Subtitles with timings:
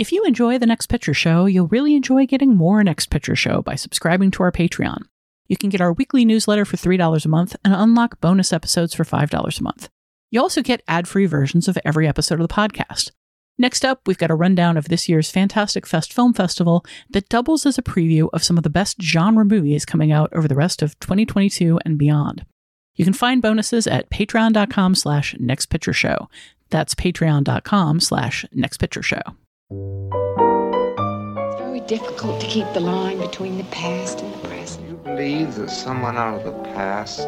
[0.00, 3.60] If you enjoy the Next Picture Show, you'll really enjoy getting more Next Picture Show
[3.60, 5.02] by subscribing to our Patreon.
[5.46, 9.04] You can get our weekly newsletter for $3 a month and unlock bonus episodes for
[9.04, 9.90] $5 a month.
[10.30, 13.10] You also get ad free versions of every episode of the podcast.
[13.58, 17.66] Next up, we've got a rundown of this year's Fantastic Fest Film Festival that doubles
[17.66, 20.80] as a preview of some of the best genre movies coming out over the rest
[20.80, 22.46] of 2022 and beyond.
[22.94, 26.26] You can find bonuses at patreon.com slash nextpictureshow.
[26.70, 29.34] That's patreon.com slash nextpictureshow.
[29.72, 34.88] It's very difficult to keep the line between the past and the present.
[34.88, 37.20] You believe that someone out of the past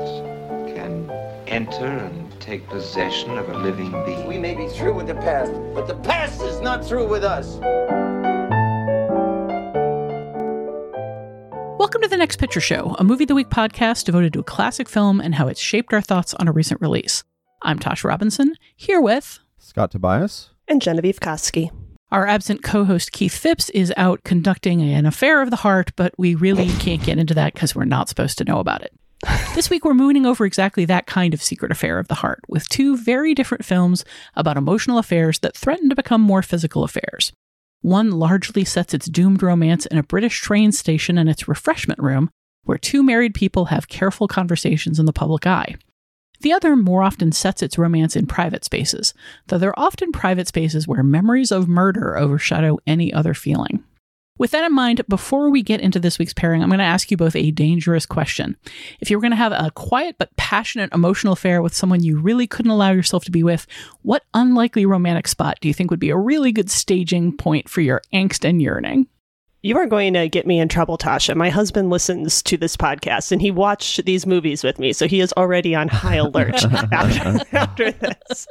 [0.75, 1.08] can
[1.47, 4.27] enter and take possession of a living being?
[4.27, 7.58] We may be through with the past, but the past is not through with us.
[11.79, 14.45] Welcome to the Next Picture Show, a movie of the week podcast devoted to a
[14.45, 17.23] classic film and how it's shaped our thoughts on a recent release.
[17.63, 21.70] I'm Tasha Robinson, here with Scott Tobias and Genevieve Koski.
[22.12, 26.12] Our absent co host Keith Phipps is out conducting an affair of the heart, but
[26.18, 28.92] we really can't get into that because we're not supposed to know about it.
[29.55, 32.68] this week, we're mooning over exactly that kind of secret affair of the heart, with
[32.68, 34.05] two very different films
[34.36, 37.33] about emotional affairs that threaten to become more physical affairs.
[37.80, 42.28] One largely sets its doomed romance in a British train station and its refreshment room,
[42.64, 45.77] where two married people have careful conversations in the public eye.
[46.42, 49.14] The other more often sets its romance in private spaces,
[49.47, 53.85] though they're often private spaces where memories of murder overshadow any other feeling.
[54.39, 57.13] With that in mind, before we get into this week's pairing, I'm going to ask
[57.13, 58.57] you both a dangerous question.
[58.98, 62.19] If you were going to have a quiet but passionate emotional affair with someone you
[62.19, 63.69] really couldn't allow yourself to be with,
[64.01, 67.83] what unlikely romantic spot do you think would be a really good staging point for
[67.83, 69.07] your angst and yearning?
[69.64, 71.36] You are going to get me in trouble, Tasha.
[71.36, 75.20] My husband listens to this podcast and he watched these movies with me, so he
[75.20, 78.48] is already on high alert after, after, this.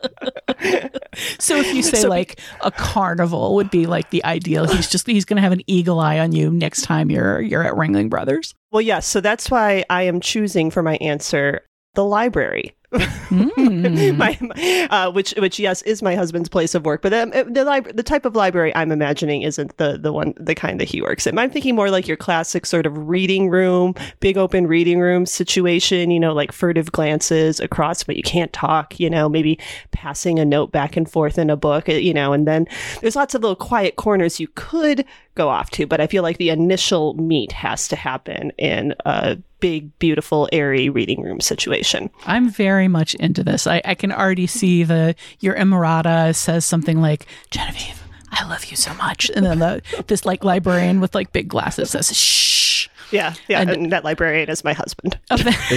[1.38, 5.06] so if you say so, like a carnival would be like the ideal, he's just
[5.06, 8.10] he's going to have an eagle eye on you next time you're you're at Ringling
[8.10, 8.56] Brothers.
[8.72, 9.06] Well, yes.
[9.06, 11.60] So that's why I am choosing for my answer
[11.94, 14.18] the library mm.
[14.18, 18.04] my, uh, which which yes is my husband's place of work, but um, the the
[18.04, 21.38] type of library I'm imagining isn't the the one the kind that he works in.
[21.38, 26.12] I'm thinking more like your classic sort of reading room, big open reading room situation.
[26.12, 29.00] You know, like furtive glances across, but you can't talk.
[29.00, 29.60] You know, maybe
[29.92, 31.88] passing a note back and forth in a book.
[31.88, 32.68] Uh, you know, and then
[33.02, 36.38] there's lots of little quiet corners you could go off to, but I feel like
[36.38, 42.10] the initial meet has to happen in a big, beautiful, airy reading room situation.
[42.26, 43.66] I'm very much into this.
[43.66, 48.76] I, I can already see the your inamorata says something like, Genevieve, I love you
[48.76, 49.32] so much.
[49.34, 52.90] And then the this like librarian with like big glasses says, shh.
[53.12, 55.20] Yeah, yeah, and, and that librarian is my husband.
[55.30, 55.38] Oh,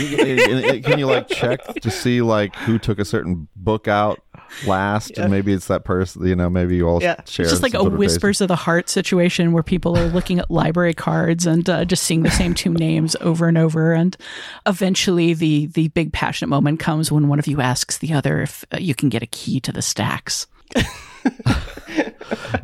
[0.81, 4.21] can you like check to see like who took a certain book out
[4.67, 5.23] last, yeah.
[5.23, 6.27] and maybe it's that person.
[6.27, 7.23] You know, maybe you all yeah.
[7.25, 7.45] share.
[7.45, 10.95] It's just like a whispers of the heart situation where people are looking at library
[10.95, 14.17] cards and uh, just seeing the same two names over and over, and
[14.67, 18.65] eventually the the big passionate moment comes when one of you asks the other if
[18.73, 20.47] uh, you can get a key to the stacks.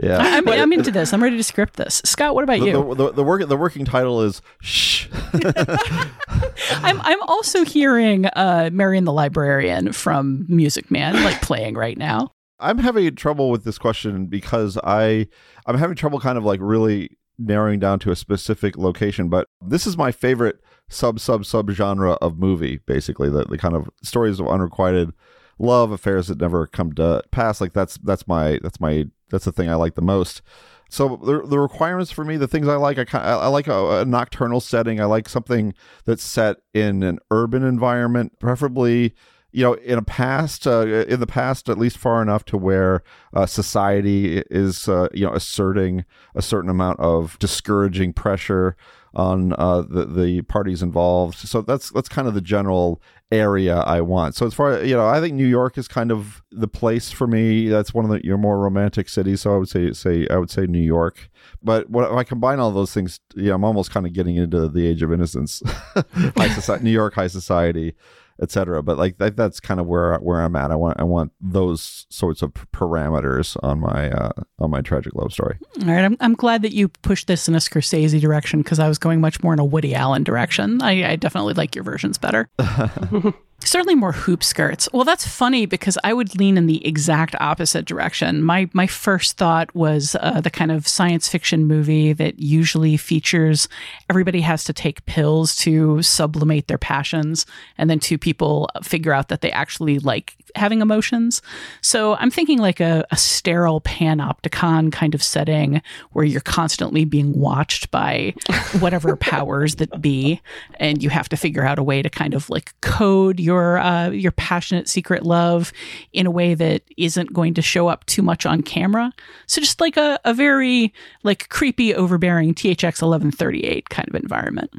[0.01, 1.13] yeah, I, am I'm into this.
[1.13, 2.03] I'm ready to script this.
[2.05, 2.73] Scott, what about the, you?
[2.73, 5.09] The, the, the, work, the working title is Shh.
[5.33, 12.33] I'm I'm also hearing uh, Marian the Librarian from Music Man like playing right now.
[12.59, 15.29] I'm having trouble with this question because I
[15.67, 19.87] I'm having trouble kind of like really narrowing down to a specific location, but this
[19.87, 23.31] is my favorite sub sub sub genre of movie, basically.
[23.31, 25.13] The the kind of stories of unrequited
[25.61, 27.61] love affairs that never come to pass.
[27.61, 30.43] Like that's that's my that's my that's the thing I like the most.
[30.89, 34.05] So the, the requirements for me, the things I like, I I like a, a,
[34.05, 35.01] nocturnal setting.
[35.01, 35.73] I like something
[36.05, 39.15] that's set in an urban environment, preferably
[39.53, 43.03] you know in a past uh, in the past at least far enough to where
[43.35, 46.05] uh, society is uh, you know asserting
[46.35, 48.77] a certain amount of discouraging pressure
[49.15, 51.37] on uh, the the parties involved.
[51.39, 53.01] So that's that's kind of the general
[53.33, 54.35] area I want.
[54.35, 57.27] So as far you know, I think New York is kind of the place for
[57.27, 57.69] me.
[57.69, 59.43] That's one of the your more romantic cities.
[59.43, 61.31] So I would say say I would say New York.
[61.63, 64.87] But when I combine all those things, yeah, I'm almost kind of getting into the
[64.87, 65.63] age of innocence,
[65.95, 67.95] high society, New York high society
[68.41, 68.83] etc.
[68.83, 70.71] But like that, that's kind of where where I'm at.
[70.71, 75.33] I want I want those sorts of parameters on my uh, on my tragic love
[75.33, 75.59] story.
[75.83, 78.89] All right, I'm I'm glad that you pushed this in a Scorsese direction because I
[78.89, 80.83] was going much more in a Woody Allen direction.
[80.83, 82.49] I, I definitely like your versions better.
[83.63, 84.89] Certainly more hoop skirts.
[84.93, 88.43] Well, that's funny because I would lean in the exact opposite direction.
[88.43, 93.69] My my first thought was uh, the kind of science fiction movie that usually features
[94.09, 97.47] everybody has to take pills to sublimate their passions,
[97.77, 101.43] and then two people figure out that they actually like having emotions.
[101.81, 105.81] So I'm thinking like a, a sterile panopticon kind of setting
[106.11, 108.35] where you're constantly being watched by
[108.81, 110.41] whatever powers that be,
[110.81, 114.11] and you have to figure out a way to kind of like code your uh,
[114.11, 115.73] your passionate secret love
[116.13, 119.13] in a way that isn't going to show up too much on camera.
[119.47, 120.93] So just like a, a very
[121.23, 124.71] like creepy, overbearing THX 1138 kind of environment.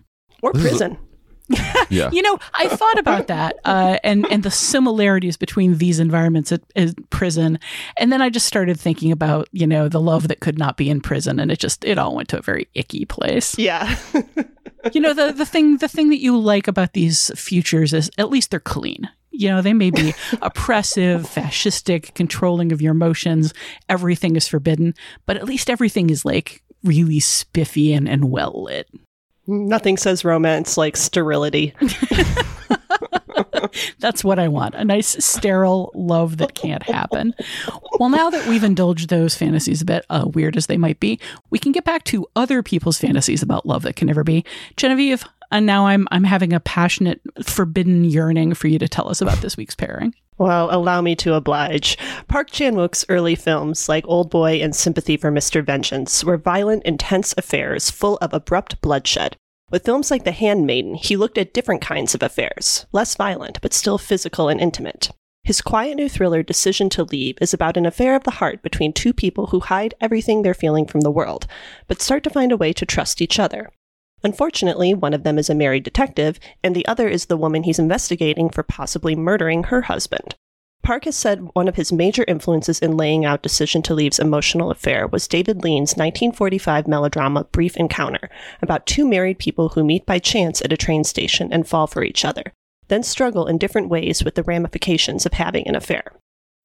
[0.41, 0.97] Or prison
[1.89, 2.09] yeah.
[2.12, 6.62] you know, I thought about that uh, and and the similarities between these environments at,
[6.75, 7.59] at, prison,
[7.98, 10.89] and then I just started thinking about you know the love that could not be
[10.89, 13.57] in prison, and it just it all went to a very icky place.
[13.57, 13.98] Yeah.
[14.94, 18.30] you know the the thing the thing that you like about these futures is at
[18.30, 19.09] least they're clean.
[19.33, 23.54] You know, they may be oppressive, fascistic, controlling of your emotions.
[23.88, 24.94] Everything is forbidden,
[25.25, 28.89] but at least everything is like really spiffy and, and well lit.
[29.48, 31.74] Nothing says romance like sterility.
[34.00, 37.34] That's what I want a nice, sterile love that can't happen.
[38.00, 41.20] Well, now that we've indulged those fantasies a bit, uh, weird as they might be,
[41.50, 44.46] we can get back to other people's fantasies about love that can never be.
[44.78, 49.21] Genevieve, and now I'm I'm having a passionate, forbidden yearning for you to tell us
[49.21, 50.13] about this week's pairing.
[50.38, 51.98] Well, allow me to oblige.
[52.27, 55.63] Park Chan Wook's early films, like Old Boy and Sympathy for Mr.
[55.63, 59.36] Vengeance, were violent, intense affairs full of abrupt bloodshed.
[59.69, 63.74] With films like The Handmaiden, he looked at different kinds of affairs, less violent, but
[63.74, 65.12] still physical and intimate.
[65.44, 68.94] His quiet new thriller, Decision to Leave, is about an affair of the heart between
[68.94, 71.47] two people who hide everything they're feeling from the world,
[71.88, 73.71] but start to find a way to trust each other.
[74.23, 77.79] Unfortunately, one of them is a married detective, and the other is the woman he's
[77.79, 80.35] investigating for possibly murdering her husband.
[80.83, 84.71] Park has said one of his major influences in laying out Decision to Leave's emotional
[84.71, 88.29] affair was David Lean's 1945 melodrama Brief Encounter,
[88.62, 92.03] about two married people who meet by chance at a train station and fall for
[92.03, 92.53] each other,
[92.88, 96.13] then struggle in different ways with the ramifications of having an affair.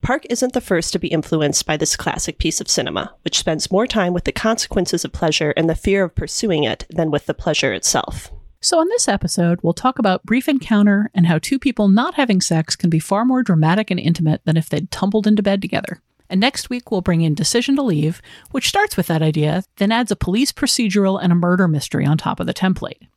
[0.01, 3.71] Park isn't the first to be influenced by this classic piece of cinema, which spends
[3.71, 7.25] more time with the consequences of pleasure and the fear of pursuing it than with
[7.25, 8.31] the pleasure itself.
[8.61, 12.41] So, on this episode, we'll talk about Brief Encounter and how two people not having
[12.41, 16.01] sex can be far more dramatic and intimate than if they'd tumbled into bed together.
[16.29, 18.21] And next week, we'll bring in Decision to Leave,
[18.51, 22.17] which starts with that idea, then adds a police procedural and a murder mystery on
[22.17, 23.07] top of the template.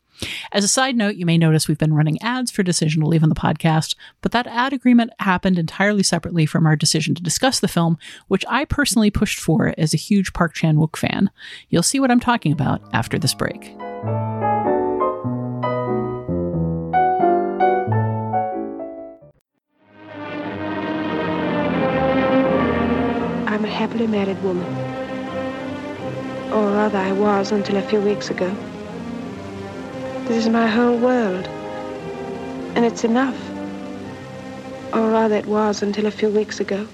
[0.53, 3.23] As a side note, you may notice we've been running ads for Decision to Leave
[3.23, 7.61] on the podcast, but that ad agreement happened entirely separately from our decision to discuss
[7.61, 7.99] the film,
[8.29, 11.31] which I personally pushed for as a huge Park Chan Wook fan.
[11.69, 13.75] You'll see what I'm talking about after this break.
[23.47, 24.67] I'm a happily married woman.
[26.53, 28.55] Or rather, I was until a few weeks ago.
[30.31, 31.49] This is my whole world.
[32.77, 33.37] And it's enough.
[34.93, 36.87] Or rather, it was until a few weeks ago.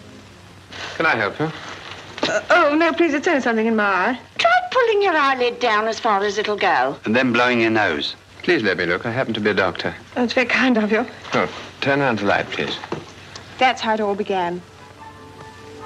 [0.96, 1.50] Can I help you?
[2.22, 4.20] Uh, oh, no, please, it's only something in my eye.
[4.38, 6.98] Try pulling your eyelid down as far as it'll go.
[7.04, 8.16] And then blowing your nose.
[8.42, 9.04] Please let me look.
[9.04, 9.94] I happen to be a doctor.
[10.14, 11.04] That's very kind of you.
[11.34, 11.52] Oh,
[11.82, 12.78] turn around to light, please.
[13.58, 14.62] That's how it all began.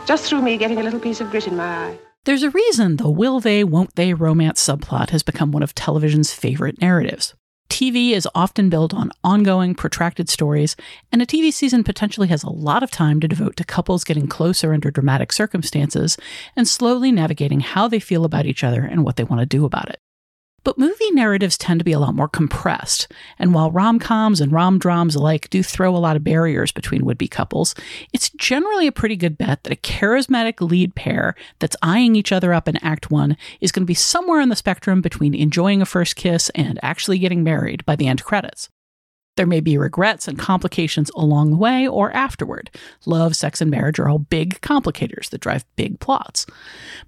[0.07, 1.99] Just through me getting a little piece of grit in my eye.
[2.27, 6.33] There's a reason the will they, won't they romance subplot has become one of television's
[6.33, 7.35] favorite narratives.
[7.71, 10.77] TV is often built on ongoing, protracted stories,
[11.13, 14.27] and a TV season potentially has a lot of time to devote to couples getting
[14.27, 16.19] closer under dramatic circumstances
[16.57, 19.65] and slowly navigating how they feel about each other and what they want to do
[19.65, 20.01] about it.
[20.63, 24.53] But movie narratives tend to be a lot more compressed, and while rom coms and
[24.53, 27.75] rom drams alike do throw a lot of barriers between would be couples,
[28.13, 32.53] it's generally a pretty good bet that a charismatic lead pair that's eyeing each other
[32.53, 35.87] up in Act 1 is going to be somewhere on the spectrum between enjoying a
[35.87, 38.69] first kiss and actually getting married by the end credits.
[39.37, 42.71] There may be regrets and complications along the way or afterward.
[43.07, 46.47] Love, sex, and marriage are all big complicators that drive big plots.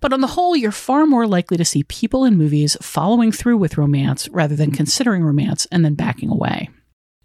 [0.01, 3.59] But on the whole, you're far more likely to see people in movies following through
[3.59, 6.71] with romance rather than considering romance and then backing away.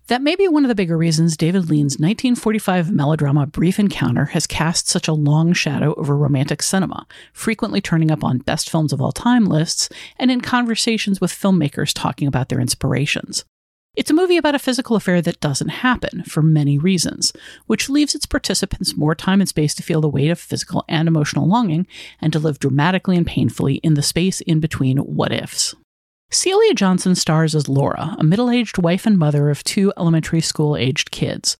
[0.08, 4.48] That may be one of the bigger reasons David Lean's 1945 melodrama Brief Encounter has
[4.48, 9.02] cast such a long shadow over romantic cinema, frequently turning up on best films of
[9.02, 13.44] all time lists and in conversations with filmmakers talking about their inspirations.
[13.98, 17.34] It's a movie about a physical affair that doesn't happen for many reasons,
[17.66, 21.08] which leaves its participants more time and space to feel the weight of physical and
[21.08, 21.88] emotional longing
[22.22, 25.74] and to live dramatically and painfully in the space in between what ifs.
[26.30, 30.78] Celia Johnson stars as Laura, a middle aged wife and mother of two elementary school
[30.78, 31.58] aged kids.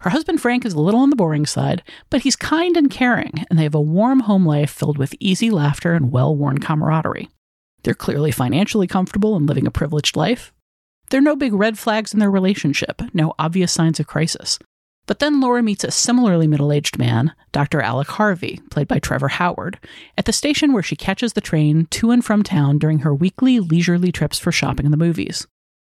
[0.00, 3.44] Her husband Frank is a little on the boring side, but he's kind and caring,
[3.48, 7.28] and they have a warm home life filled with easy laughter and well worn camaraderie.
[7.84, 10.52] They're clearly financially comfortable and living a privileged life,
[11.10, 14.58] there are no big red flags in their relationship, no obvious signs of crisis.
[15.06, 17.80] But then Laura meets a similarly middle aged man, Dr.
[17.80, 19.78] Alec Harvey, played by Trevor Howard,
[20.18, 23.60] at the station where she catches the train to and from town during her weekly
[23.60, 25.46] leisurely trips for shopping in the movies.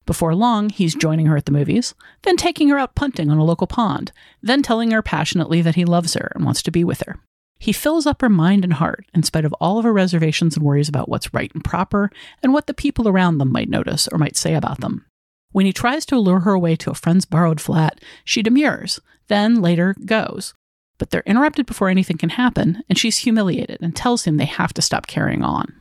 [0.05, 1.93] Before long, he's joining her at the movies,
[2.24, 5.86] then taking her out punting on a local pond, then telling her passionately that he
[5.86, 7.20] loves her and wants to be with her.
[7.60, 10.66] He fills up her mind and heart in spite of all of her reservations and
[10.66, 14.18] worries about what's right and proper and what the people around them might notice or
[14.18, 15.06] might say about them.
[15.54, 19.62] When he tries to lure her away to a friend's borrowed flat, she demurs, then
[19.62, 20.54] later goes.
[20.98, 24.74] But they're interrupted before anything can happen, and she's humiliated and tells him they have
[24.74, 25.74] to stop carrying on.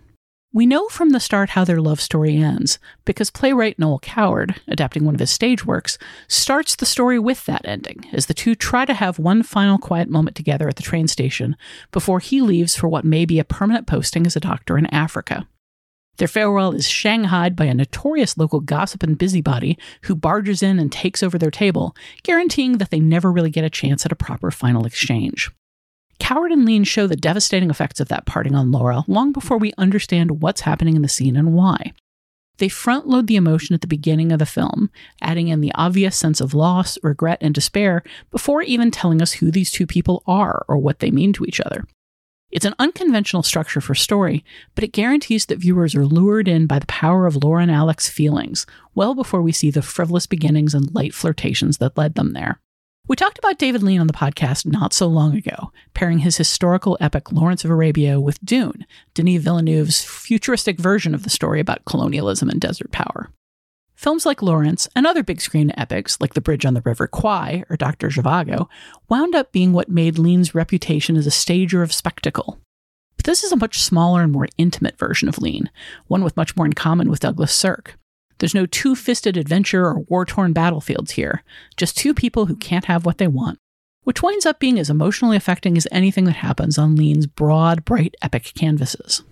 [0.54, 5.06] We know from the start how their love story ends because playwright Noel Coward, adapting
[5.06, 5.96] one of his stage works,
[6.28, 10.10] starts the story with that ending as the two try to have one final quiet
[10.10, 11.56] moment together at the train station
[11.90, 15.48] before he leaves for what may be a permanent posting as a doctor in Africa.
[16.18, 20.92] Their farewell is shanghaied by a notorious local gossip and busybody who barges in and
[20.92, 24.50] takes over their table, guaranteeing that they never really get a chance at a proper
[24.50, 25.50] final exchange.
[26.22, 29.72] Coward and Lean show the devastating effects of that parting on Laura long before we
[29.76, 31.92] understand what's happening in the scene and why.
[32.58, 36.14] They front load the emotion at the beginning of the film, adding in the obvious
[36.14, 40.64] sense of loss, regret, and despair before even telling us who these two people are
[40.68, 41.84] or what they mean to each other.
[42.52, 44.44] It's an unconventional structure for story,
[44.76, 48.08] but it guarantees that viewers are lured in by the power of Laura and Alec's
[48.08, 48.64] feelings,
[48.94, 52.60] well before we see the frivolous beginnings and light flirtations that led them there.
[53.08, 56.96] We talked about David Lean on the podcast not so long ago, pairing his historical
[57.00, 62.48] epic Lawrence of Arabia with Dune, Denis Villeneuve's futuristic version of the story about colonialism
[62.48, 63.30] and desert power.
[63.96, 67.64] Films like Lawrence and other big screen epics like The Bridge on the River Kwai
[67.68, 68.08] or Dr.
[68.08, 68.68] Zhivago
[69.08, 72.60] wound up being what made Lean's reputation as a stager of spectacle.
[73.16, 75.70] But this is a much smaller and more intimate version of Lean,
[76.06, 77.98] one with much more in common with Douglas Sirk.
[78.42, 81.44] There's no two fisted adventure or war torn battlefields here,
[81.76, 83.60] just two people who can't have what they want,
[84.02, 88.16] which winds up being as emotionally affecting as anything that happens on Lean's broad, bright,
[88.20, 89.22] epic canvases.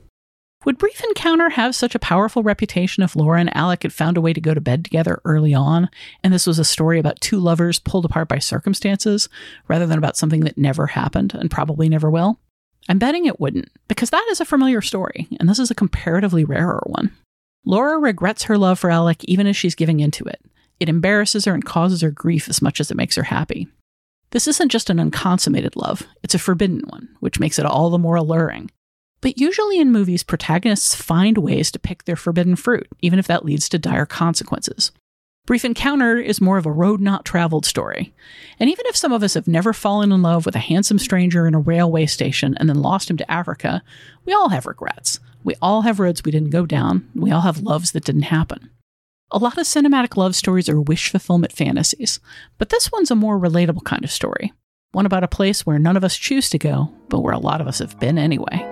[0.64, 4.21] Would Brief Encounter have such a powerful reputation if Laura and Alec had found a
[4.21, 5.90] way to go to bed together early on,
[6.23, 9.29] and this was a story about two lovers pulled apart by circumstances,
[9.67, 12.38] rather than about something that never happened and probably never will?
[12.88, 16.45] I'm betting it wouldn't, because that is a familiar story, and this is a comparatively
[16.45, 17.11] rarer one.
[17.64, 20.40] Laura regrets her love for Alec even as she's giving into it.
[20.79, 23.69] It embarrasses her and causes her grief as much as it makes her happy.
[24.31, 27.99] This isn't just an unconsummated love, it's a forbidden one, which makes it all the
[27.99, 28.71] more alluring.
[29.21, 33.45] But usually in movies, protagonists find ways to pick their forbidden fruit, even if that
[33.45, 34.93] leads to dire consequences.
[35.47, 38.14] Brief Encounter is more of a road not traveled story.
[38.59, 41.47] And even if some of us have never fallen in love with a handsome stranger
[41.47, 43.83] in a railway station and then lost him to Africa,
[44.25, 45.19] we all have regrets.
[45.43, 47.09] We all have roads we didn't go down.
[47.15, 48.71] We all have loves that didn't happen.
[49.31, 52.21] A lot of cinematic love stories are wish fulfillment fantasies,
[52.59, 54.53] but this one's a more relatable kind of story.
[54.93, 57.61] One about a place where none of us choose to go, but where a lot
[57.61, 58.67] of us have been anyway.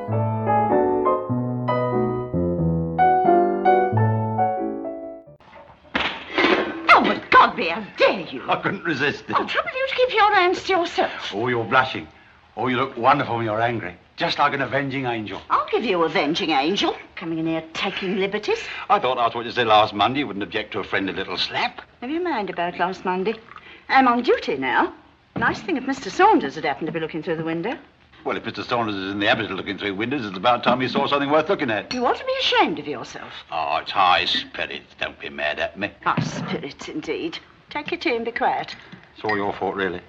[6.91, 8.43] Oh, but Godby, how dare you?
[8.51, 9.37] I couldn't resist it.
[9.39, 11.33] Oh, trouble you to keep your hands to yourself.
[11.33, 12.09] Oh, you're blushing.
[12.57, 13.97] Oh, you look wonderful when you're angry.
[14.19, 15.41] Just like an avenging angel.
[15.49, 16.97] I'll give you avenging angel.
[17.15, 18.59] coming in here taking liberties.
[18.91, 21.37] I thought after what you said last Monday, you wouldn't object to a friendly little
[21.37, 21.83] slap.
[22.03, 23.35] Never you mind about last Monday.
[23.89, 24.93] I'm on duty now.
[25.37, 26.11] Nice thing if Mr.
[26.11, 27.79] Saunders had happened to be looking through the window.
[28.25, 28.65] Well, if Mr.
[28.65, 31.31] Saunders is in the habit of looking through windows, it's about time he saw something
[31.31, 31.95] worth looking at.
[31.95, 33.33] You ought to be ashamed of yourself.
[33.53, 34.97] Oh, it's high spirits.
[35.01, 35.93] Don't be mad at me.
[36.03, 37.39] High spirits, indeed.
[37.71, 38.75] Take your tea and be quiet.
[39.15, 40.01] It's all your fault, really.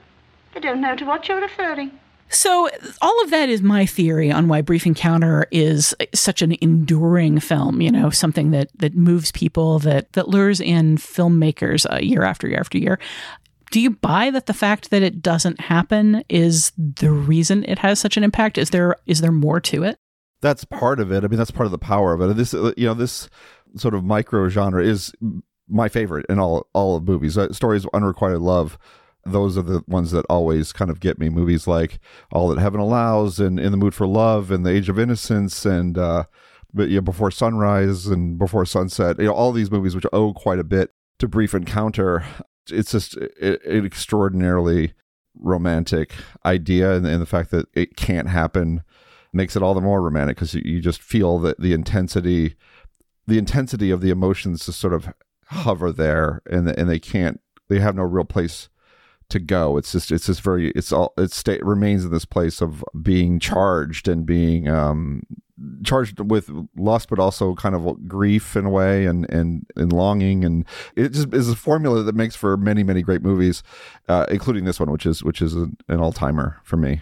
[0.56, 1.92] I don't know to what you're referring.
[2.30, 2.70] So,
[3.02, 7.82] all of that is my theory on why Brief Encounter is such an enduring film,
[7.82, 12.48] you know, something that that moves people, that that lures in filmmakers uh, year after
[12.48, 13.00] year after year.
[13.72, 18.00] Do you buy that the fact that it doesn't happen is the reason it has
[18.00, 18.58] such an impact?
[18.58, 19.98] Is there is there more to it?
[20.42, 21.24] That's part of it.
[21.24, 22.36] I mean, that's part of the power of it.
[22.38, 23.30] This, uh, you know, this
[23.76, 25.12] sort of micro genre is
[25.68, 27.38] my favorite in all all of movies.
[27.38, 28.78] Uh, stories of unrequited love
[29.26, 31.30] those are the ones that always kind of get me.
[31.30, 32.00] Movies like
[32.32, 35.66] All That Heaven Allows and In the Mood for Love and The Age of Innocence
[35.66, 36.26] and uh,
[36.74, 39.20] but you know, Before Sunrise and Before Sunset.
[39.20, 42.24] You know, all these movies which owe quite a bit to Brief Encounter.
[42.70, 44.94] It's just an extraordinarily
[45.36, 46.14] romantic
[46.46, 48.84] idea, and, and the fact that it can't happen
[49.34, 52.56] makes it all the more romantic because you, you just feel that the intensity,
[53.28, 55.12] the intensity of the emotions just sort of
[55.48, 58.70] hover there, and and they can't, they have no real place
[59.30, 59.78] to go.
[59.78, 63.40] It's just it's just very it's all it stay remains in this place of being
[63.40, 65.24] charged and being um
[65.84, 70.46] charged with lust but also kind of grief in a way and and and longing
[70.46, 73.62] and it just is a formula that makes for many many great movies
[74.08, 77.02] uh, including this one which is which is an, an all-timer for me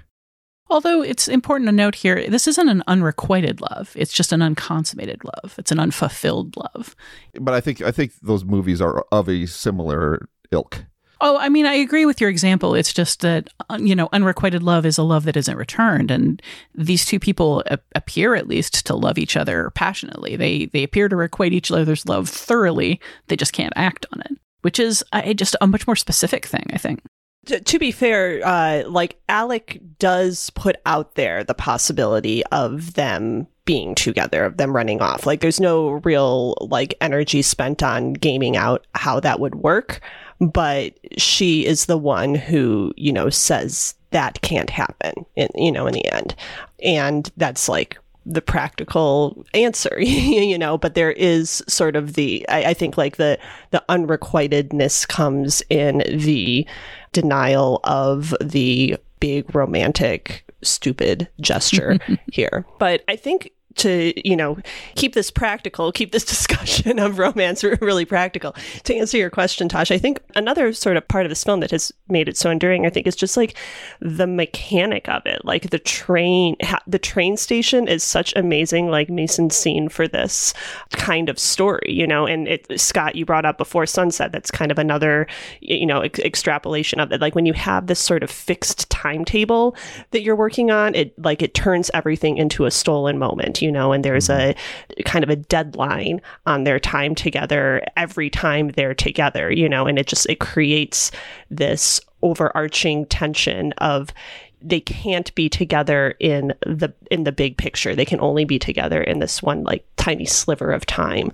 [0.70, 3.94] Although it's important to note here, this isn't an unrequited love.
[3.96, 5.56] It's just an unconsummated love.
[5.58, 6.96] It's an unfulfilled love.
[7.40, 10.86] But I think I think those movies are of a similar ilk.
[11.20, 12.76] Oh, I mean, I agree with your example.
[12.76, 16.12] It's just that, uh, you know, unrequited love is a love that isn't returned.
[16.12, 16.42] And
[16.76, 20.36] these two people a- appear, at least, to love each other passionately.
[20.36, 23.00] They, they appear to requite each other's love thoroughly.
[23.28, 26.68] They just can't act on it, which is uh, just a much more specific thing,
[26.72, 27.02] I think.
[27.48, 33.96] To, be fair, uh, like Alec does put out there the possibility of them being
[33.96, 35.26] together, of them running off.
[35.26, 40.02] Like, there's no real like energy spent on gaming out how that would work
[40.40, 45.88] but she is the one who, you know, says that can't happen, in, you know,
[45.88, 46.36] in the end.
[46.84, 52.66] And that's like the practical answer, you know, but there is sort of the, I,
[52.66, 53.40] I, think like the,
[53.72, 56.68] the unrequitedness comes in the
[57.14, 61.98] denial of the big romantic stupid gesture
[62.32, 62.66] here.
[62.80, 64.58] But I think to you know
[64.96, 68.56] keep this practical keep this discussion of romance really practical.
[68.84, 71.72] To answer your question Tasha i think another sort of part of this film that
[71.72, 73.56] has made it so enduring i think is just like
[74.00, 75.44] the mechanic of it.
[75.44, 80.54] Like the train the train station is such amazing like mise-en-scène for this
[80.92, 82.26] kind of story you know?
[82.26, 85.28] And it scott you brought up before sunset that's kind of another
[85.62, 87.22] you know ex- extrapolation of it.
[87.22, 89.76] Like when you have this sort of fixed timetable
[90.12, 93.92] that you're working on it like it turns everything into a stolen moment you know,
[93.92, 94.60] and there's mm-hmm.
[95.00, 99.86] a kind of a deadline on their time together every time they're together, you know,
[99.86, 101.12] and it just it creates
[101.50, 104.14] this overarching tension of
[104.62, 107.96] they can't be together in the in the big picture.
[107.96, 111.32] They can only be together in this one like tiny sliver of time.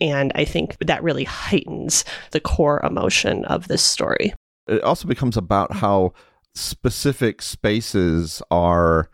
[0.00, 4.34] And I think that really heightens the core emotion of this story.
[4.66, 6.12] It also becomes about how
[6.54, 9.10] specific spaces are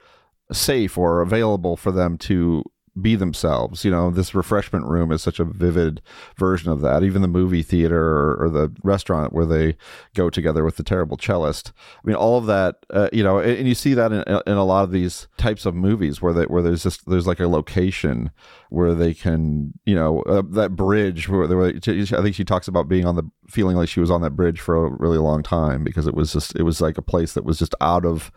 [0.50, 2.64] safe or available for them to
[3.00, 3.84] be themselves.
[3.84, 6.02] You know, this refreshment room is such a vivid
[6.36, 7.02] version of that.
[7.02, 9.76] Even the movie theater or, or the restaurant where they
[10.14, 11.72] go together with the terrible cellist.
[11.96, 12.84] I mean, all of that.
[12.90, 15.64] Uh, you know, and, and, you see that in, in a lot of these types
[15.64, 18.30] of movies where they, where there's just there's like a location
[18.68, 22.88] where they can, you know, uh, that bridge where, where I think she talks about
[22.88, 25.84] being on the feeling like she was on that bridge for a really long time
[25.84, 28.30] because it was just it was like a place that was just out of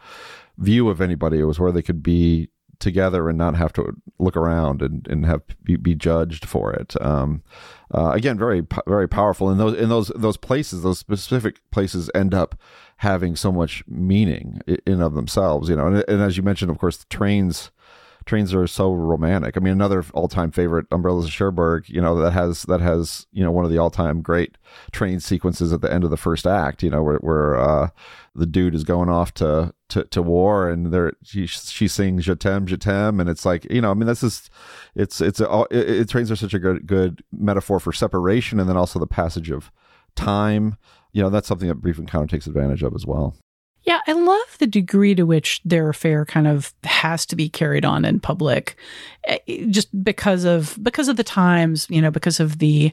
[0.58, 1.40] view of anybody.
[1.40, 5.26] It was where they could be together and not have to look around and, and
[5.26, 7.00] have be, judged for it.
[7.02, 7.42] Um,
[7.94, 9.50] uh, again, very very powerful.
[9.50, 12.60] And those in those those places, those specific places, end up
[12.98, 15.70] having so much meaning in of themselves.
[15.70, 17.72] You know, and, and as you mentioned, of course, the trains
[18.26, 19.56] trains are so romantic.
[19.56, 23.44] I mean, another all-time favorite, Umbrellas of Cherbourg, you know, that has that has you
[23.44, 24.58] know one of the all-time great
[24.92, 26.84] train sequences at the end of the first act.
[26.84, 27.90] You know, where where uh,
[28.34, 32.36] the dude is going off to to, to war, and there she she sings "Je
[32.36, 34.50] t'aime, je t'aime," and it's like you know, I mean, this is
[34.96, 38.68] it's it's a, it, it, trains are such a good good metaphor for separation, and
[38.68, 39.72] then also the passage of
[40.16, 40.78] time.
[41.14, 43.36] You know, that's something that Brief Encounter takes advantage of as well.
[43.86, 47.86] Yeah, I love the degree to which their affair kind of has to be carried
[47.86, 48.78] on in public,
[49.26, 49.38] eh,
[49.70, 52.92] just because of because of the times, you know, because of the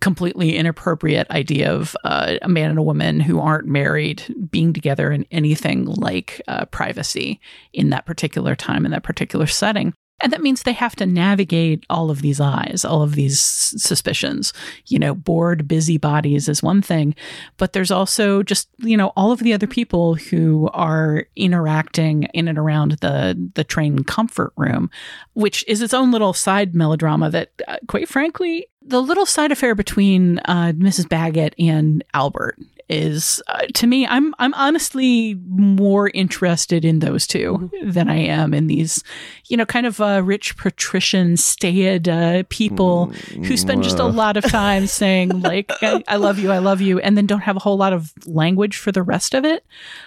[0.00, 5.12] completely inappropriate idea of uh, a man and a woman who aren't married being together
[5.12, 7.38] in anything like uh, privacy
[7.74, 9.92] in that particular time in that particular setting.
[10.22, 14.52] And that means they have to navigate all of these eyes, all of these suspicions.
[14.86, 17.14] You know, bored busybodies is one thing,
[17.56, 22.48] but there's also just, you know, all of the other people who are interacting in
[22.48, 24.90] and around the the train comfort room,
[25.34, 29.74] which is its own little side melodrama that uh, quite frankly, the little side affair
[29.74, 31.06] between uh, Mrs.
[31.06, 32.58] Bagot and Albert
[32.90, 37.90] is uh, to me I'm I'm honestly more interested in those 2 mm-hmm.
[37.90, 39.04] than I am in these
[39.46, 44.04] you know kind of uh, rich patrician staid uh, people mm, who spend just a
[44.04, 47.42] lot of time saying like I, I, love you I love you and then don't
[47.42, 49.64] have a whole lot of language for the rest of it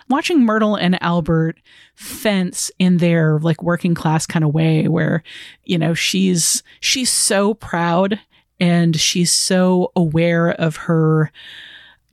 [0.09, 1.57] watching Myrtle and Albert
[1.95, 5.23] fence in their like working class kind of way where
[5.63, 8.19] you know she's she's so proud
[8.59, 11.31] and she's so aware of her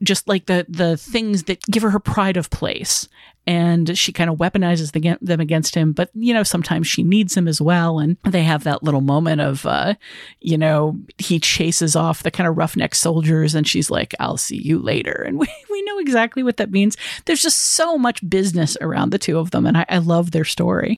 [0.03, 3.07] just like the the things that give her her pride of place.
[3.47, 7.35] And she kind of weaponizes the, them against him but you know sometimes she needs
[7.35, 7.99] him as well.
[7.99, 9.95] And they have that little moment of uh
[10.39, 14.61] you know he chases off the kind of roughneck soldiers and she's like i'll see
[14.61, 15.23] you later.
[15.25, 16.97] And we, we know exactly what that means.
[17.25, 20.45] There's just so much business around the two of them and i, I love their
[20.45, 20.97] story.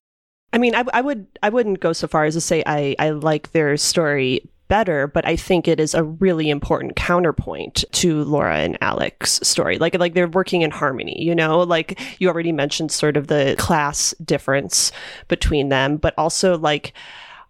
[0.53, 3.09] I mean, I, I, would I wouldn't go so far as to say I, I
[3.09, 8.57] like their story better, but I think it is a really important counterpoint to Laura
[8.57, 9.77] and Alec's story.
[9.77, 11.59] Like like they're working in harmony, you know?
[11.59, 14.91] Like you already mentioned sort of the class difference
[15.27, 16.93] between them, but also like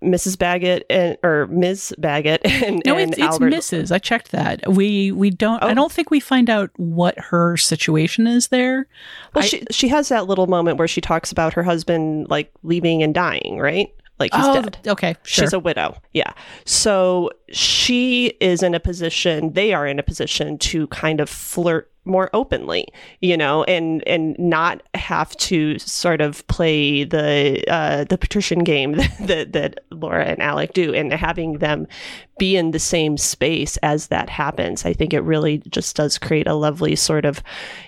[0.04, 0.36] Mrs.
[0.36, 1.96] Bagot and or Ms.
[1.98, 3.54] Bagot and no, and it's, it's Albert.
[3.54, 3.90] Mrs.
[3.94, 4.70] I checked that.
[4.70, 5.64] We we don't.
[5.64, 5.68] Oh.
[5.68, 8.86] I don't think we find out what her situation is there.
[9.34, 12.52] Well, I, she she has that little moment where she talks about her husband like
[12.64, 13.94] leaving and dying, right?
[14.20, 14.78] Like he's oh, dead.
[14.88, 15.44] Okay, sure.
[15.44, 15.98] She's a widow.
[16.14, 16.34] Yeah.
[16.66, 21.92] So she is in a position, they are in a position to kind of flirt
[22.06, 22.88] more openly,
[23.22, 28.92] you know, and and not have to sort of play the uh, the patrician game
[28.98, 31.88] that, that, that Laura and Alec do, and having them
[32.38, 34.86] be in the same space as that happens.
[34.86, 37.42] I think it really just does create a lovely sort of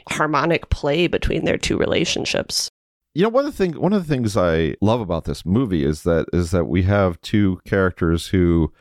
[0.09, 2.69] harmonic play between their two relationships.
[3.15, 5.85] You know, one of the things one of the things I love about this movie
[5.85, 8.73] is that is that we have two characters who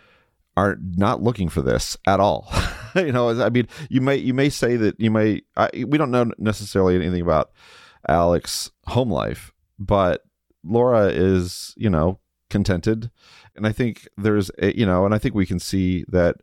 [0.56, 2.52] are not looking for this at all.
[2.96, 6.10] you know, I mean, you may you may say that you may I, we don't
[6.10, 7.52] know necessarily anything about
[8.08, 10.22] Alec's home life, but
[10.64, 12.18] Laura is you know
[12.50, 13.12] contented,
[13.54, 16.38] and I think there's a, you know, and I think we can see that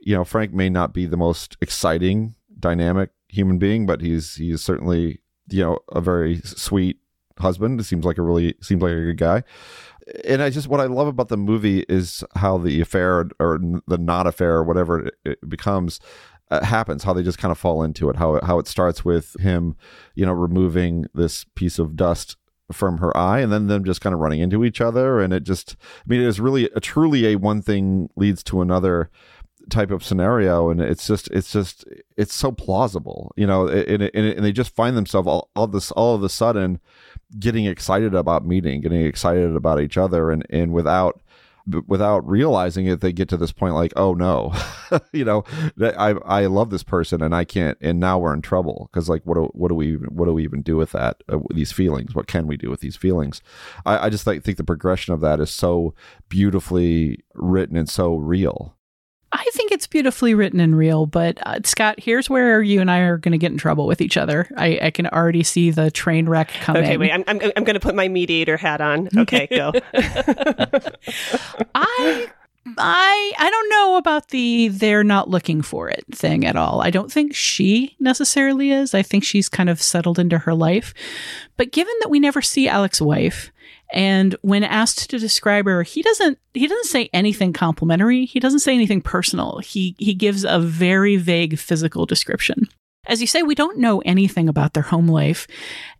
[0.00, 4.62] you know Frank may not be the most exciting, dynamic human being, but he's he's
[4.62, 7.00] certainly you know a very sweet
[7.38, 7.80] husband.
[7.80, 9.42] It seems like a really seems like a good guy.
[10.24, 13.98] And I just what I love about the movie is how the affair or the
[13.98, 16.00] not affair or whatever it becomes
[16.50, 17.04] uh, happens.
[17.04, 18.16] How they just kind of fall into it.
[18.16, 19.76] How how it starts with him,
[20.14, 22.36] you know, removing this piece of dust
[22.72, 25.42] from her eye and then them just kind of running into each other and it
[25.42, 29.10] just i mean it is really a truly a one thing leads to another
[29.70, 31.84] type of scenario and it's just it's just
[32.16, 35.90] it's so plausible you know and, and, and they just find themselves all, all this
[35.92, 36.80] all of a sudden
[37.38, 41.20] getting excited about meeting, getting excited about each other, and and without
[41.86, 44.52] without realizing it, they get to this point like, oh no,
[45.12, 45.44] you know,
[45.80, 49.22] I I love this person and I can't, and now we're in trouble because like,
[49.24, 51.72] what do what do we even what do we even do with that uh, these
[51.72, 52.14] feelings?
[52.14, 53.40] What can we do with these feelings?
[53.86, 55.94] I, I just like, think the progression of that is so
[56.28, 58.76] beautifully written and so real.
[59.34, 63.00] I think it's beautifully written and real, but uh, Scott, here's where you and I
[63.00, 64.48] are going to get in trouble with each other.
[64.56, 66.84] I, I, can already see the train wreck coming.
[66.84, 69.08] Okay, wait, I'm, I'm, I'm going to put my mediator hat on.
[69.16, 69.72] Okay, go.
[71.74, 72.28] I
[72.78, 76.80] I I don't know about the they're not looking for it thing at all.
[76.80, 78.94] I don't think she necessarily is.
[78.94, 80.94] I think she's kind of settled into her life.
[81.56, 83.52] But given that we never see Alec's wife,
[83.94, 88.24] and when asked to describe her, he doesn't he doesn't say anything complimentary.
[88.26, 89.60] He doesn't say anything personal.
[89.60, 92.68] He he gives a very vague physical description.
[93.06, 95.46] As you say, we don't know anything about their home life.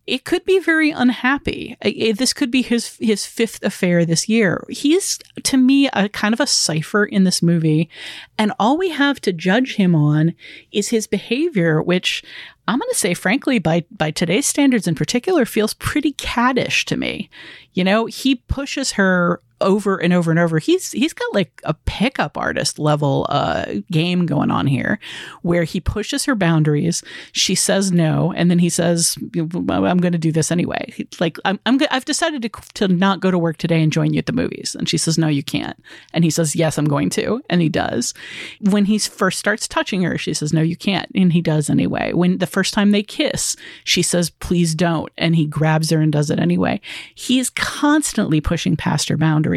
[0.06, 1.76] It could be very unhappy.
[1.82, 4.64] This could be his his fifth affair this year.
[4.68, 7.88] He's to me a kind of a cipher in this movie,
[8.36, 10.34] and all we have to judge him on
[10.72, 12.24] is his behavior, which
[12.66, 16.96] I'm going to say, frankly, by by today's standards in particular, feels pretty caddish to
[16.96, 17.28] me.
[17.72, 20.58] You know, he pushes her over and over and over.
[20.58, 25.00] He's he's got like a pickup artist level uh, game going on here,
[25.42, 27.02] where he pushes her boundaries.
[27.32, 31.58] She says no, and then he says, "I'm going to do this anyway." Like I'm,
[31.66, 34.32] I'm I've decided to to not go to work today and join you at the
[34.32, 37.60] movies, and she says, "No, you can't." And he says, "Yes, I'm going to," and
[37.60, 38.14] he does.
[38.60, 42.12] When he first starts touching her, she says, "No, you can't," and he does anyway.
[42.12, 46.12] When the first time they kiss, she says, "Please don't," and he grabs her and
[46.12, 46.80] does it anyway.
[47.14, 49.53] He's constantly pushing past her boundaries.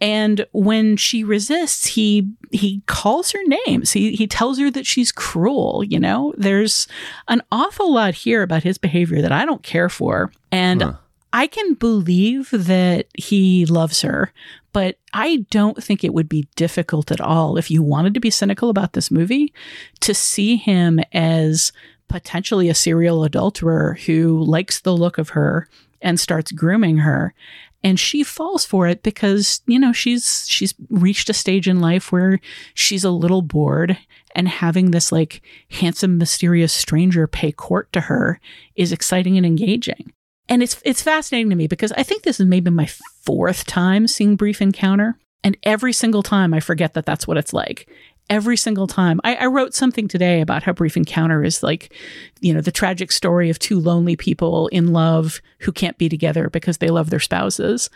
[0.00, 3.92] And when she resists, he he calls her names.
[3.92, 6.34] He he tells her that she's cruel, you know?
[6.36, 6.86] There's
[7.26, 10.32] an awful lot here about his behavior that I don't care for.
[10.52, 10.92] And huh.
[11.32, 14.32] I can believe that he loves her,
[14.72, 18.30] but I don't think it would be difficult at all if you wanted to be
[18.30, 19.52] cynical about this movie
[20.00, 21.72] to see him as
[22.08, 25.68] potentially a serial adulterer who likes the look of her
[26.00, 27.34] and starts grooming her
[27.82, 32.10] and she falls for it because you know she's she's reached a stage in life
[32.10, 32.40] where
[32.74, 33.96] she's a little bored
[34.34, 38.40] and having this like handsome mysterious stranger pay court to her
[38.76, 40.12] is exciting and engaging.
[40.48, 42.88] And it's it's fascinating to me because i think this is maybe my
[43.22, 45.18] fourth time seeing brief encounter.
[45.44, 47.88] And every single time i forget that that's what it's like
[48.30, 49.20] every single time.
[49.24, 51.94] I, I, wrote something today about how Brief Encounter is like,
[52.40, 56.50] you know, the tragic story of two lonely people in love who can't be together
[56.50, 57.88] because they love their spouses.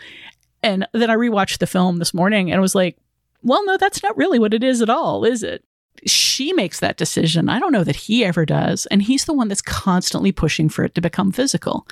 [0.62, 2.96] And then I rewatched the film this morning and was like,
[3.42, 5.64] well, no, that's not really what it is at all, is it?
[6.06, 7.48] She makes that decision.
[7.48, 8.86] I don't know that he ever does.
[8.86, 11.86] And he's the one that's constantly pushing for it to become physical.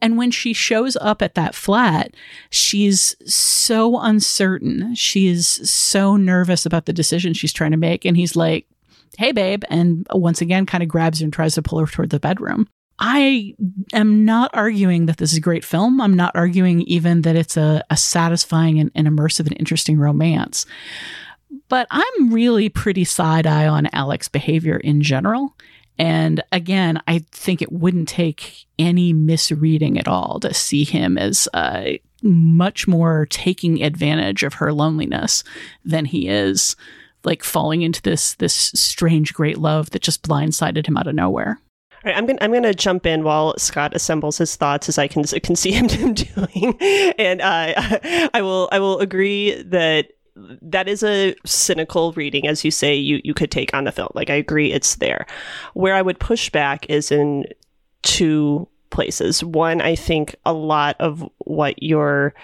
[0.00, 2.14] And when she shows up at that flat,
[2.50, 4.94] she's so uncertain.
[4.94, 8.04] She is so nervous about the decision she's trying to make.
[8.04, 8.66] And he's like,
[9.18, 9.64] Hey, babe.
[9.68, 12.68] And once again, kind of grabs her and tries to pull her toward the bedroom.
[13.00, 13.54] I
[13.94, 16.00] am not arguing that this is a great film.
[16.00, 20.66] I'm not arguing even that it's a, a satisfying and, and immersive and interesting romance.
[21.70, 25.56] But I'm really pretty side eye on Alec's behavior in general.
[25.98, 31.48] And again, I think it wouldn't take any misreading at all to see him as
[31.54, 35.44] uh, much more taking advantage of her loneliness
[35.84, 36.74] than he is
[37.22, 41.60] like falling into this this strange great love that just blindsided him out of nowhere.
[41.92, 45.06] All right, I'm gonna I'm gonna jump in while Scott assembles his thoughts as I
[45.06, 46.76] can can see him doing,
[47.18, 47.74] and uh,
[48.34, 53.20] I will I will agree that that is a cynical reading, as you say, you,
[53.24, 54.10] you could take on the film.
[54.14, 55.26] Like, I agree, it's there.
[55.74, 57.46] Where I would push back is in
[58.02, 59.44] two places.
[59.44, 62.34] One, I think a lot of what you're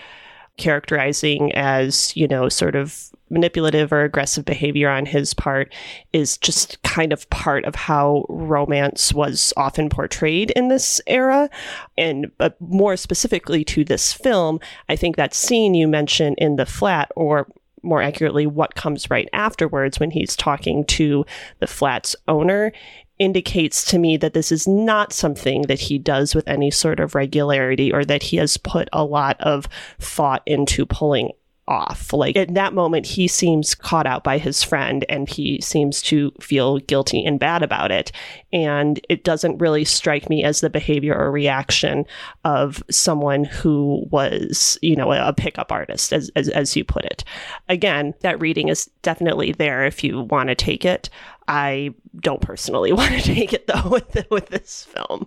[0.56, 5.74] characterizing as, you know, sort of manipulative or aggressive behavior on his part
[6.12, 11.50] is just kind of part of how romance was often portrayed in this era.
[11.98, 16.66] And but more specifically to this film, I think that scene you mentioned in the
[16.66, 17.48] flat, or
[17.86, 21.24] more accurately, what comes right afterwards when he's talking to
[21.60, 22.72] the flat's owner
[23.18, 27.14] indicates to me that this is not something that he does with any sort of
[27.14, 29.66] regularity or that he has put a lot of
[29.98, 31.30] thought into pulling
[31.68, 32.12] off.
[32.12, 36.32] Like in that moment, he seems caught out by his friend and he seems to
[36.40, 38.12] feel guilty and bad about it.
[38.52, 42.04] And it doesn't really strike me as the behavior or reaction
[42.44, 47.24] of someone who was, you know, a pickup artist, as, as, as you put it.
[47.68, 51.10] Again, that reading is definitely there if you want to take it.
[51.48, 55.26] I don't personally want to take it though with the, with this film.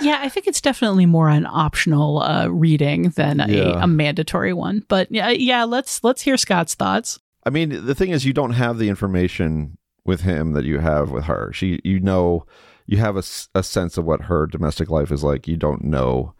[0.00, 3.82] yeah, I think it's definitely more an optional uh, reading than a, yeah.
[3.82, 4.84] a, mandatory one.
[4.88, 7.18] But yeah, yeah, let's let's hear Scott's thoughts.
[7.44, 11.10] I mean, the thing is, you don't have the information with him that you have
[11.10, 11.52] with her.
[11.52, 12.46] She, you know,
[12.86, 13.22] you have a,
[13.54, 15.48] a sense of what her domestic life is like.
[15.48, 16.34] You don't know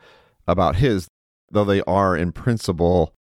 [0.46, 1.08] about his,
[1.50, 3.14] though they are in principle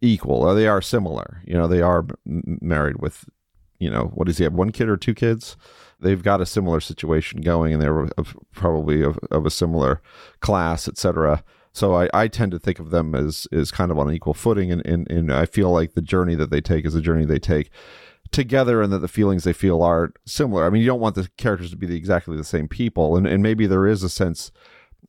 [0.00, 1.42] equal or they are similar.
[1.46, 3.24] You know, they are married with
[3.78, 4.52] you know, what does he have?
[4.52, 5.56] One kid or two kids?
[6.00, 10.00] They've got a similar situation going, and they're of, probably of, of a similar
[10.40, 11.42] class, etc.
[11.72, 14.70] So I, I tend to think of them as is kind of on equal footing,
[14.72, 17.38] and, and and I feel like the journey that they take is a journey they
[17.38, 17.70] take
[18.30, 20.64] together, and that the feelings they feel are similar.
[20.64, 23.26] I mean, you don't want the characters to be the, exactly the same people, and
[23.26, 24.52] and maybe there is a sense,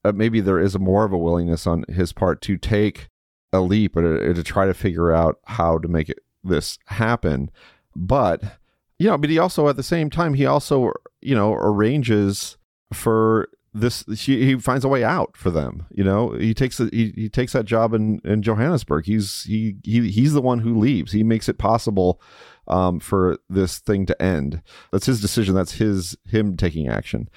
[0.03, 3.09] uh, maybe there is a more of a willingness on his part to take
[3.51, 7.49] a leap or to, to try to figure out how to make it this happen
[7.95, 8.58] but
[8.99, 12.57] you know, but he also at the same time he also you know arranges
[12.93, 16.31] for this he, he finds a way out for them you know?
[16.31, 19.05] He takes he, he takes that job in in johannesburg.
[19.05, 21.11] He's he, he he's the one who leaves.
[21.11, 22.21] He makes it possible
[22.67, 24.61] um, for this thing to end.
[24.91, 25.55] That's his decision.
[25.55, 27.29] That's his him taking action.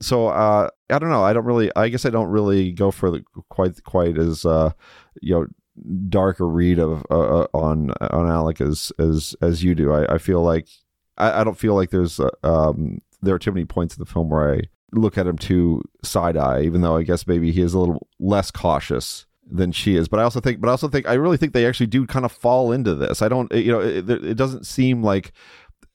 [0.00, 1.24] So uh, i don't know.
[1.24, 4.72] I don't really i guess i don't really go for the quite quite as uh,
[5.20, 5.46] you know
[6.08, 9.92] darker read of uh, uh, on on Alec as as as you do.
[9.92, 10.68] I, I feel like
[11.20, 14.10] I, I don't feel like there's uh, um there are too many points in the
[14.10, 14.60] film where I
[14.92, 18.08] look at him too side eye, even though I guess maybe he is a little
[18.18, 20.08] less cautious than she is.
[20.08, 22.24] But I also think, but I also think, I really think they actually do kind
[22.24, 23.22] of fall into this.
[23.22, 25.32] I don't, you know, it, it doesn't seem like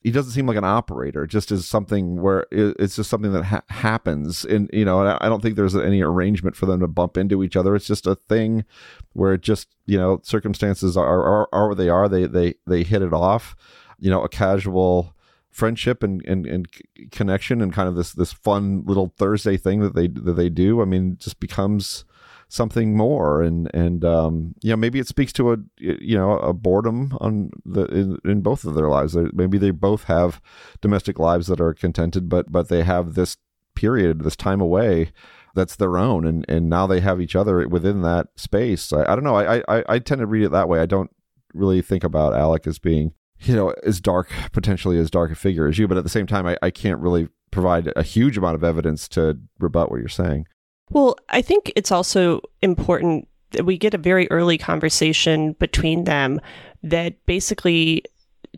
[0.05, 1.25] he doesn't seem like an operator.
[1.25, 5.41] Just is something where it's just something that ha- happens, and you know, I don't
[5.41, 7.75] think there's any arrangement for them to bump into each other.
[7.75, 8.65] It's just a thing
[9.13, 12.07] where it just you know circumstances are are, are they are.
[12.07, 13.55] They they they hit it off.
[13.99, 15.15] You know, a casual
[15.51, 16.67] friendship and, and, and
[17.11, 20.81] connection and kind of this this fun little Thursday thing that they that they do.
[20.81, 22.05] I mean, just becomes
[22.49, 23.41] something more.
[23.41, 27.51] And and um you know maybe it speaks to a you know a boredom on
[27.65, 29.15] the in, in both of their lives.
[29.33, 30.41] Maybe they both have
[30.81, 33.37] domestic lives that are contented but but they have this
[33.75, 35.11] period this time away
[35.53, 36.25] that's their own.
[36.25, 38.91] And and now they have each other within that space.
[38.93, 39.35] I, I don't know.
[39.35, 40.79] I, I i tend to read it that way.
[40.79, 41.11] I don't
[41.53, 45.67] really think about alec as being you know as dark potentially as dark a figure
[45.67, 48.55] as you but at the same time i, I can't really provide a huge amount
[48.55, 50.45] of evidence to rebut what you're saying
[50.89, 56.39] well, I think it's also important that we get a very early conversation between them
[56.83, 58.03] that basically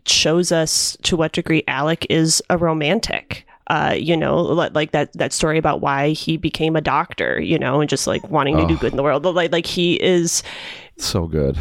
[0.06, 3.46] shows us to what degree Alec is a romantic.
[3.68, 7.80] Uh, you know, like that that story about why he became a doctor, you know,
[7.80, 8.68] and just like wanting to oh.
[8.68, 9.24] do good in the world.
[9.24, 10.42] Like like he is
[10.96, 11.58] so good.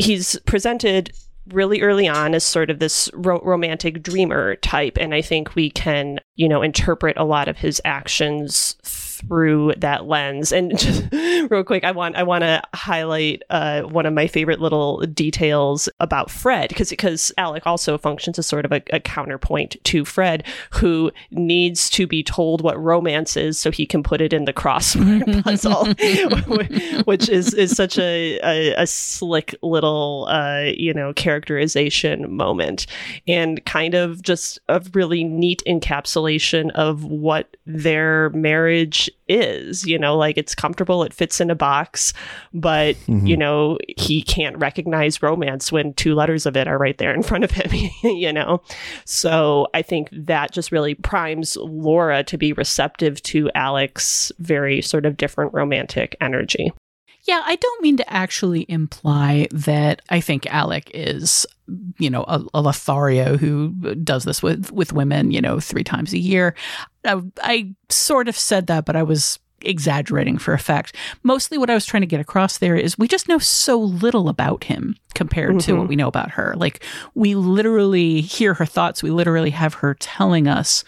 [0.00, 1.12] He's presented
[1.48, 4.96] really early on as sort of this ro- romantic dreamer type.
[5.00, 8.76] And i think we can you know interpret a lot of his actions
[9.26, 10.52] through that lens.
[10.52, 11.04] And just
[11.50, 15.88] real quick, I want I want to highlight uh, one of my favorite little details
[16.00, 20.44] about Fred because because Alec also functions as sort of a, a counterpoint to Fred,
[20.70, 24.52] who needs to be told what romance is so he can put it in the
[24.52, 25.86] crossword puzzle,
[27.04, 32.86] which is is such a a, a slick little uh, you know characterization moment
[33.26, 40.16] and kind of just a really neat encapsulation of what their marriage is you know
[40.16, 42.12] like it's comfortable it fits in a box
[42.52, 43.26] but mm-hmm.
[43.26, 47.22] you know he can't recognize romance when two letters of it are right there in
[47.22, 47.70] front of him
[48.02, 48.60] you know
[49.04, 55.06] so i think that just really primes laura to be receptive to alec's very sort
[55.06, 56.72] of different romantic energy
[57.24, 61.46] yeah, I don't mean to actually imply that I think Alec is,
[61.98, 63.70] you know, a, a Lothario who
[64.02, 66.54] does this with with women, you know, three times a year.
[67.04, 70.96] I, I sort of said that, but I was exaggerating for effect.
[71.22, 74.28] Mostly what I was trying to get across there is we just know so little
[74.28, 75.58] about him compared mm-hmm.
[75.58, 75.88] to what mm-hmm.
[75.88, 76.54] we know about her.
[76.56, 80.82] Like we literally hear her thoughts, we literally have her telling us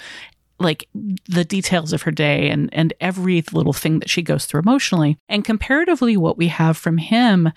[0.58, 0.88] like
[1.28, 5.18] the details of her day and and every little thing that she goes through emotionally
[5.28, 7.52] and comparatively what we have from him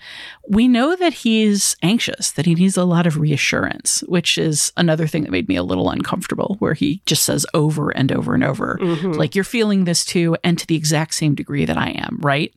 [0.48, 5.06] we know that he's anxious that he needs a lot of reassurance which is another
[5.06, 8.44] thing that made me a little uncomfortable where he just says over and over and
[8.44, 9.12] over mm-hmm.
[9.12, 12.52] like you're feeling this too and to the exact same degree that I am right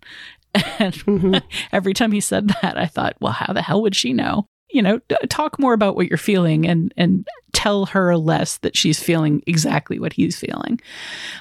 [0.79, 1.35] and mm-hmm.
[1.71, 4.81] every time he said that i thought well how the hell would she know you
[4.81, 9.43] know, talk more about what you're feeling and and tell her less that she's feeling
[9.45, 10.79] exactly what he's feeling.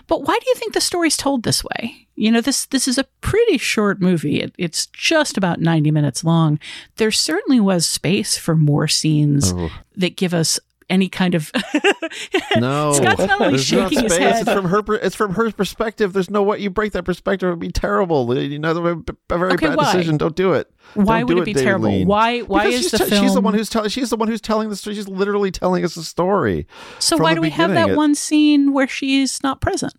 [0.06, 2.06] But why do you think the story's told this way?
[2.16, 4.40] You know, this this is a pretty short movie.
[4.40, 6.58] It, it's just about 90 minutes long.
[6.96, 9.70] There certainly was space for more scenes oh.
[9.96, 10.60] that give us
[10.90, 11.50] any kind of
[12.56, 14.42] no Scott's not only shaking his head.
[14.42, 14.82] It's from her.
[14.96, 16.12] It's from her perspective.
[16.12, 17.46] There's no way you break that perspective.
[17.46, 18.36] It would be terrible.
[18.36, 19.92] You know, a very okay, bad why?
[19.92, 20.16] decision.
[20.16, 20.70] Don't do it.
[20.94, 21.88] Why Don't would it be terrible?
[21.88, 22.06] Lean.
[22.06, 22.40] Why?
[22.40, 23.24] Why because is the film?
[23.24, 23.88] She's the one who's telling.
[23.88, 24.96] She's the one who's telling the story.
[24.96, 26.66] She's literally telling us a story.
[26.98, 29.94] So why do we have that it, one scene where she's not present?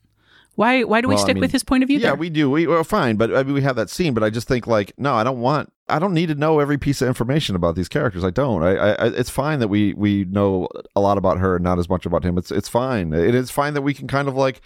[0.55, 1.99] Why why do we stick I mean, with his point of view?
[1.99, 2.15] Yeah, there?
[2.15, 2.49] we do.
[2.49, 4.13] We well, fine, but I mean, we have that scene.
[4.13, 5.71] But I just think like, no, I don't want.
[5.91, 8.23] I don't need to know every piece of information about these characters.
[8.23, 8.63] I don't.
[8.63, 11.89] I, I it's fine that we we know a lot about her and not as
[11.89, 12.37] much about him.
[12.37, 13.13] It's it's fine.
[13.13, 14.61] It is fine that we can kind of like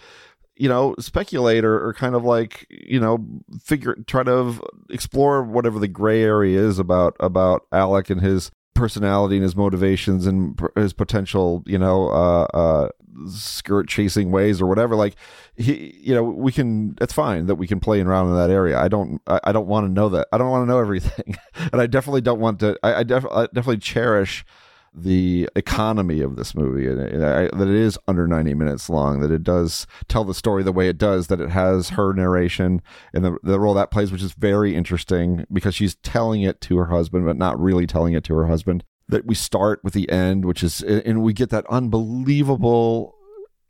[0.55, 3.25] you know speculate or, or kind of like you know
[3.61, 9.37] figure try to explore whatever the gray area is about about alec and his personality
[9.37, 12.89] and his motivations and his potential, you know, uh, uh,
[13.27, 14.95] skirt chasing ways or whatever.
[14.95, 15.15] Like
[15.55, 16.95] he, you know, we can.
[17.01, 18.79] It's fine that we can play around in that area.
[18.79, 19.21] I don't.
[19.27, 20.27] I, I don't want to know that.
[20.31, 21.37] I don't want to know everything,
[21.71, 22.77] and I definitely don't want to.
[22.83, 24.45] I, I, def, I definitely cherish
[24.97, 29.31] the economy of this movie and I, that it is under 90 minutes long that
[29.31, 32.81] it does tell the story the way it does that it has her narration
[33.13, 36.77] and the, the role that plays which is very interesting because she's telling it to
[36.77, 40.09] her husband but not really telling it to her husband that we start with the
[40.09, 43.15] end which is and we get that unbelievable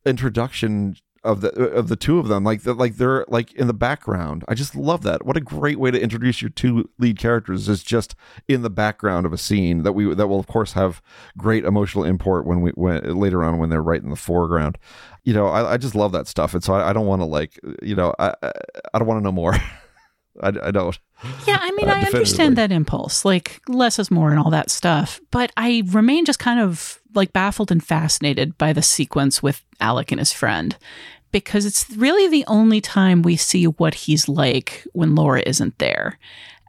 [0.05, 2.43] introduction of the uh, of the two of them.
[2.43, 4.45] Like they're, like they're like in the background.
[4.47, 5.25] I just love that.
[5.25, 8.15] What a great way to introduce your two lead characters is just
[8.47, 11.01] in the background of a scene that we that will of course have
[11.38, 14.77] great emotional import when we when later on when they're right in the foreground.
[15.23, 16.53] You know i, I just love that stuff.
[16.53, 18.33] And so i, I don't want to like you know i,
[18.93, 19.55] I don't want to know more
[20.41, 20.99] I, I don't
[21.47, 24.69] Yeah, I mean, Uh, I understand that impulse, like less is more and all that
[24.69, 25.19] stuff.
[25.31, 30.11] But I remain just kind of like baffled and fascinated by the sequence with Alec
[30.11, 30.75] and his friend
[31.31, 36.17] because it's really the only time we see what he's like when Laura isn't there.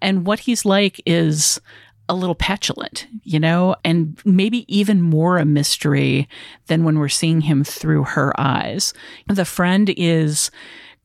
[0.03, 1.61] And what he's like is
[2.09, 6.29] a little petulant, you know, and maybe even more a mystery
[6.67, 8.95] than when we're seeing him through her eyes.
[9.29, 10.51] The friend is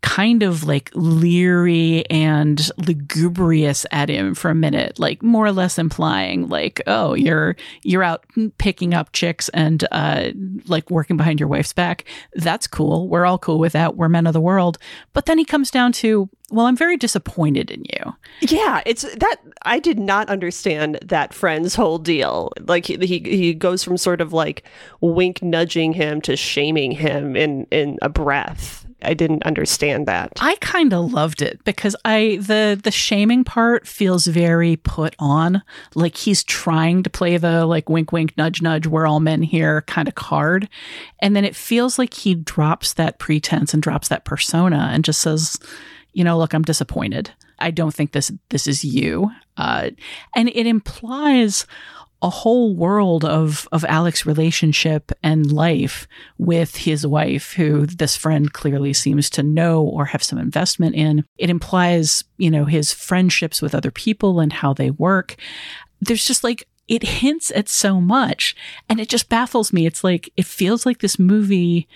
[0.02, 5.78] kind of like leery and lugubrious at him for a minute like more or less
[5.78, 8.26] implying like oh you're you're out
[8.58, 10.32] picking up chicks and uh
[10.68, 12.06] like working behind your wife's back.
[12.34, 13.08] That's cool.
[13.08, 13.96] We're all cool with that.
[13.96, 14.78] We're men of the world.
[15.14, 18.16] But then he comes down to well i'm very disappointed in you.
[18.42, 22.52] Yeah, it's that I did not understand that friend's whole deal.
[22.60, 24.64] Like he he, he goes from sort of like
[25.00, 28.81] wink nudging him to shaming him in in a breath.
[29.04, 30.32] I didn't understand that.
[30.40, 35.64] I kind of loved it because I the the shaming part feels very put on,
[35.96, 39.82] like he's trying to play the like wink wink nudge nudge we're all men here
[39.84, 40.70] kind of card,
[41.20, 45.22] and then it feels like he drops that pretense and drops that persona and just
[45.22, 45.58] says,
[46.14, 47.32] you know, look, I'm disappointed.
[47.60, 49.92] I don't think this this is you, uh,
[50.36, 51.66] and it implies
[52.22, 56.08] a whole world of of Alec's relationship and life
[56.38, 61.26] with his wife, who this friend clearly seems to know or have some investment in.
[61.38, 65.36] It implies, you know, his friendships with other people and how they work.
[66.00, 68.56] There's just like it hints at so much,
[68.90, 69.86] and it just baffles me.
[69.86, 71.88] It's like it feels like this movie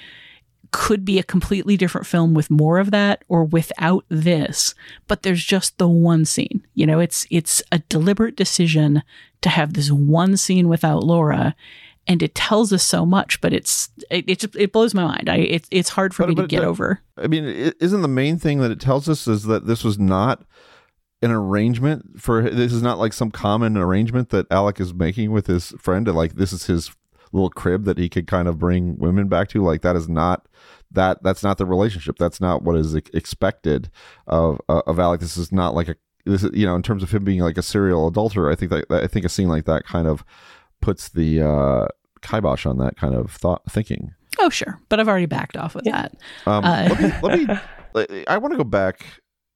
[0.72, 4.76] could be a completely different film with more of that or without this
[5.08, 9.02] but there's just the one scene you know it's it's a deliberate decision
[9.46, 11.56] to have this one scene without Laura
[12.08, 15.38] and it tells us so much but it's it it, it blows my mind i
[15.38, 18.38] it, it's hard for But- me to get but- over I mean, isn't the main
[18.38, 20.44] thing that it tells us is that this was not
[21.22, 25.48] an arrangement for this is not like some common arrangement that Alec is making with
[25.48, 26.08] his friend.
[26.08, 26.92] and, Like this is his
[27.32, 29.64] little crib that he could kind of bring women back to.
[29.64, 30.48] Like that is not
[30.92, 32.18] that that's not the relationship.
[32.18, 33.90] That's not what is expected
[34.28, 35.22] of uh, of Alec.
[35.22, 35.96] This is not like a
[36.26, 38.52] this is you know in terms of him being like a serial adulterer.
[38.52, 40.24] I think that I think a scene like that kind of
[40.82, 41.88] puts the uh,
[42.22, 44.14] kibosh on that kind of thought thinking.
[44.40, 46.14] oh sure but i've already backed off with that
[46.46, 46.90] Um, Uh,
[47.24, 47.58] let me,
[47.94, 49.06] let me, I want to go back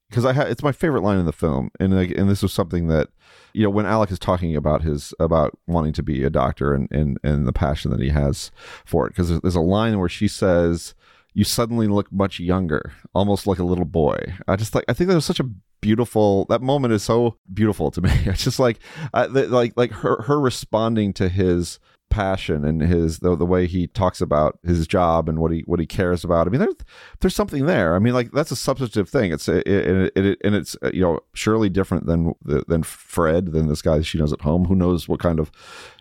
[0.10, 2.54] because I ha- it's my favorite line in the film, and like, and this was
[2.54, 3.10] something that
[3.54, 6.88] you know when Alec is talking about his about wanting to be a doctor and
[6.92, 8.50] and and the passion that he has
[8.86, 9.10] for it.
[9.10, 10.96] Because there's, there's a line where she says,
[11.40, 14.18] "You suddenly look much younger, almost like a little boy."
[14.48, 15.50] I just like I think that was such a
[15.82, 18.12] beautiful that moment is so beautiful to me.
[18.26, 18.80] It's just like
[19.14, 21.80] the, like like her her responding to his
[22.10, 25.80] passion and his the, the way he talks about his job and what he what
[25.80, 26.48] he cares about.
[26.48, 26.76] I mean, there's
[27.22, 27.96] there's something there.
[27.96, 29.32] I mean, like that's a substantive thing.
[29.32, 33.68] It's it, it, it, and it's uh, you know surely different than than Fred than
[33.68, 34.66] this guy she knows at home.
[34.66, 35.52] Who knows what kind of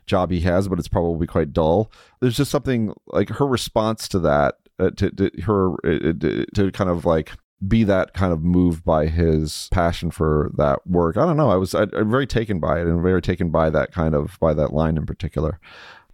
[0.07, 1.93] job he has, but it's probably quite dull.
[2.20, 6.72] There's just something like her response to that uh, to, to her uh, to, to
[6.72, 7.33] kind of like
[7.66, 11.16] be that kind of moved by his passion for that work.
[11.16, 11.51] I don't know.
[11.51, 14.39] I was I, I'm very taken by it and very taken by that kind of
[14.41, 15.59] by that line in particular.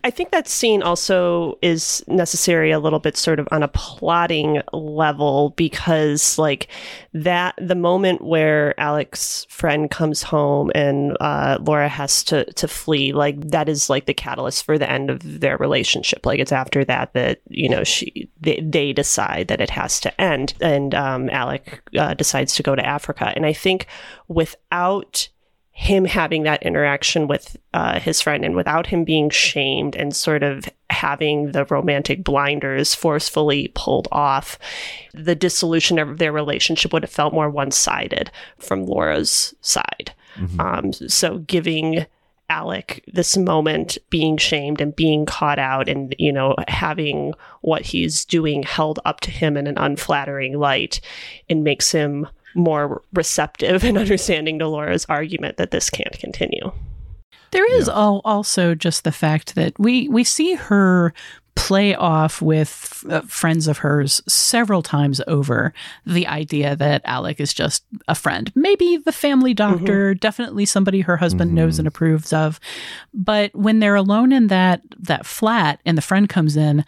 [0.04, 4.60] I think that scene also is necessary a little bit sort of on a plotting
[4.74, 6.68] level because like
[7.14, 13.14] that the moment where Alec's friend comes home and uh, Laura has to to flee
[13.14, 16.26] like that is like the catalyst for the end of their relationship.
[16.26, 20.20] Like it's after that that you know she they, they decide that it has to
[20.20, 23.32] end and um, Alec uh, decides to go to Africa.
[23.34, 23.86] And I think
[24.28, 25.30] without
[25.76, 30.44] him having that interaction with uh, his friend and without him being shamed and sort
[30.44, 34.56] of having the romantic blinders forcefully pulled off,
[35.12, 40.14] the dissolution of their relationship would have felt more one sided from Laura's side.
[40.60, 42.06] Um, so giving
[42.48, 48.24] Alec this moment being shamed and being caught out and, you know, having what he's
[48.24, 51.00] doing held up to him in an unflattering light,
[51.48, 56.72] it makes him more receptive and understanding to Laura's argument that this can't continue.
[57.50, 61.14] There is al- also just the fact that we we see her
[61.54, 65.72] play off with uh, friends of hers several times over
[66.04, 68.52] the idea that Alec is just a friend.
[68.56, 70.18] Maybe the family doctor, mm-hmm.
[70.18, 71.56] definitely somebody her husband mm-hmm.
[71.56, 72.58] knows and approves of.
[73.12, 76.84] But when they're alone in that that flat and the friend comes in,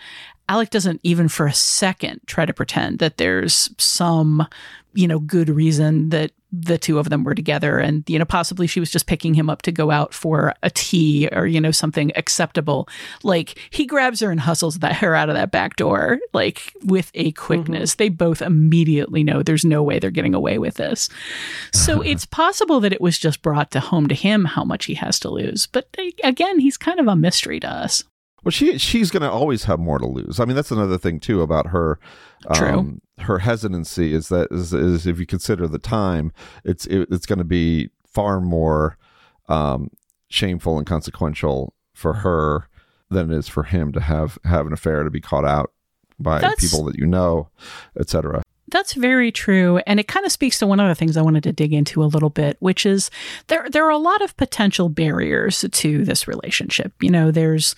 [0.49, 4.47] Alec doesn't even for a second try to pretend that there's some,
[4.97, 8.66] you know, good reason that the two of them were together and, you know, possibly
[8.66, 11.70] she was just picking him up to go out for a tea or, you know,
[11.70, 12.88] something acceptable.
[13.22, 17.11] Like he grabs her and hustles that her out of that back door, like with
[17.14, 17.92] a quickness.
[17.92, 17.99] Mm-hmm.
[17.99, 21.09] They both immediately know there's no way they're getting away with this.
[21.72, 24.94] So it's possible that it was just brought to home to him how much he
[24.94, 25.66] has to lose.
[25.66, 25.94] But
[26.24, 28.03] again, he's kind of a mystery to us.
[28.47, 30.38] Well, she she's going to always have more to lose.
[30.38, 31.99] I mean, that's another thing too about her.
[32.55, 32.78] True.
[32.78, 36.32] Um, her hesitancy is that is, is, if you consider the time,
[36.62, 38.99] it's it, it's going to be far more
[39.49, 39.90] um,
[40.28, 42.68] shameful and consequential for her
[43.11, 45.72] than it is for him to have have an affair to be caught out
[46.20, 47.49] by that's, people that you know,
[47.99, 48.44] etc.
[48.68, 49.78] That's very true.
[49.86, 52.03] And it kind of speaks to one of the things I wanted to dig into
[52.03, 53.11] a little bit, which is
[53.47, 56.92] there there are a lot of potential barriers to this relationship.
[57.01, 57.74] You know, there's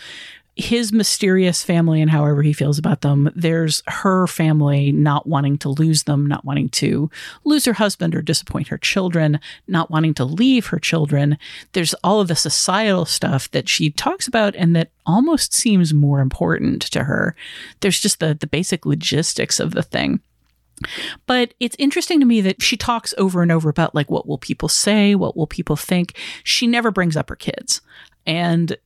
[0.58, 3.30] his mysterious family and however he feels about them.
[3.34, 7.08] There's her family not wanting to lose them, not wanting to
[7.44, 9.38] lose her husband or disappoint her children,
[9.68, 11.38] not wanting to leave her children.
[11.72, 16.20] There's all of the societal stuff that she talks about and that almost seems more
[16.20, 17.36] important to her.
[17.80, 20.20] There's just the, the basic logistics of the thing.
[21.26, 24.38] But it's interesting to me that she talks over and over about like what will
[24.38, 26.16] people say, what will people think.
[26.42, 27.80] She never brings up her kids.
[28.28, 28.76] And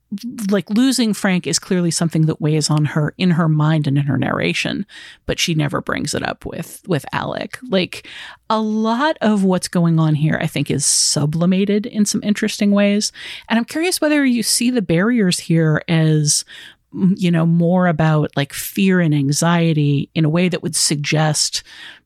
[0.49, 4.05] like losing Frank is clearly something that weighs on her in her mind and in
[4.05, 4.85] her narration,
[5.25, 7.59] but she never brings it up with with Alec.
[7.67, 8.07] Like
[8.49, 13.11] a lot of what's going on here I think is sublimated in some interesting ways.
[13.49, 16.45] And I'm curious whether you see the barriers here as
[16.93, 21.63] you know more about like fear and anxiety in a way that would suggest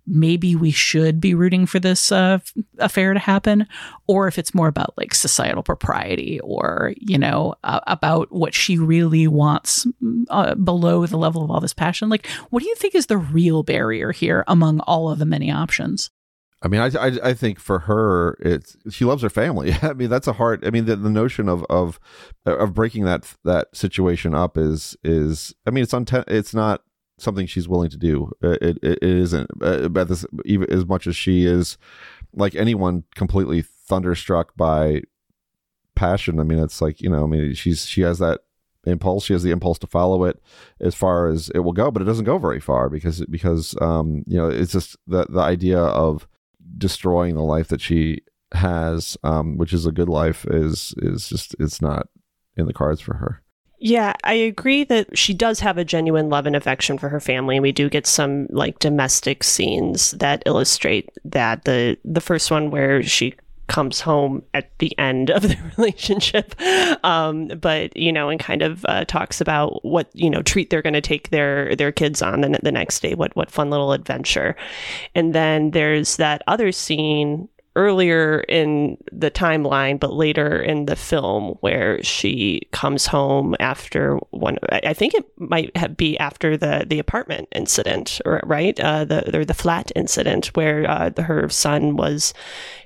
[0.08, 2.40] maybe we should be rooting for this uh,
[2.80, 3.68] affair to happen,
[4.08, 8.78] or if it's more about like societal propriety or, you know, uh, about what she
[8.78, 9.86] really wants
[10.30, 12.10] uh, below the level of all this passion.
[12.10, 15.52] Like, what do you think is the real barrier here among all of the many
[15.52, 16.10] options?
[16.62, 19.74] I mean, I, I, I think for her, it's she loves her family.
[19.82, 20.66] I mean, that's a hard.
[20.66, 22.00] I mean, the, the notion of of
[22.46, 25.54] of breaking that that situation up is is.
[25.68, 26.82] I mean, it's unten- It's not
[27.18, 28.32] something she's willing to do.
[28.44, 31.78] Uh, it, it, it isn't uh, this, even as much as she is
[32.34, 35.02] like anyone completely thunderstruck by
[35.96, 36.40] passion.
[36.40, 38.42] I mean, it's like, you know, I mean, she's, she has that
[38.86, 39.26] impulse.
[39.26, 40.42] She has the impulse to follow it
[40.80, 44.24] as far as it will go, but it doesn't go very far because, because, um,
[44.28, 46.28] you know, it's just the, the idea of
[46.78, 48.22] destroying the life that she
[48.54, 52.08] has, um, which is a good life is, is just, it's not
[52.56, 53.42] in the cards for her.
[53.80, 57.58] Yeah, I agree that she does have a genuine love and affection for her family,
[57.58, 61.66] and we do get some like domestic scenes that illustrate that.
[61.66, 63.36] The the first one where she
[63.68, 66.56] comes home at the end of the relationship
[67.04, 70.82] um, but you know and kind of uh, talks about what you know treat they're
[70.82, 73.92] going to take their their kids on the, the next day what what fun little
[73.92, 74.56] adventure
[75.16, 81.56] and then there's that other scene earlier in the timeline, but later in the film,
[81.62, 84.58] where she comes home after one.
[84.72, 88.78] I think it might be after the the apartment incident, right?
[88.80, 92.34] Uh, the or the flat incident where uh, the, her son was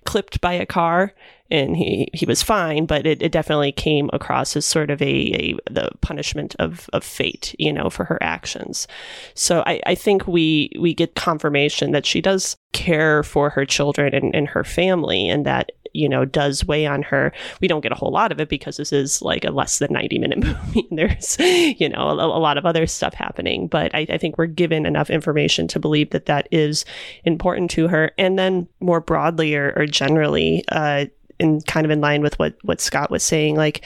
[0.05, 1.13] clipped by a car
[1.51, 5.05] and he he was fine, but it, it definitely came across as sort of a,
[5.05, 8.87] a the punishment of, of fate, you know, for her actions.
[9.33, 14.13] So I, I think we we get confirmation that she does care for her children
[14.15, 17.33] and, and her family and that you know does weigh on her.
[17.59, 19.91] We don't get a whole lot of it because this is like a less than
[19.91, 23.67] 90 minute movie and there's you know a, a lot of other stuff happening.
[23.67, 26.85] But I, I, think we're given enough information to believe that that is
[27.25, 28.11] important to her.
[28.17, 31.05] And then more broadly or, or generally uh,
[31.41, 33.83] in kind of in line with what what Scott was saying, like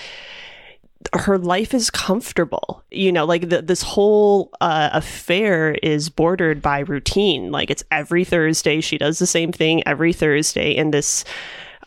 [1.14, 2.84] her life is comfortable.
[2.91, 7.51] You know, like the, this whole uh, affair is bordered by routine.
[7.51, 11.24] Like it's every Thursday she does the same thing every Thursday, and this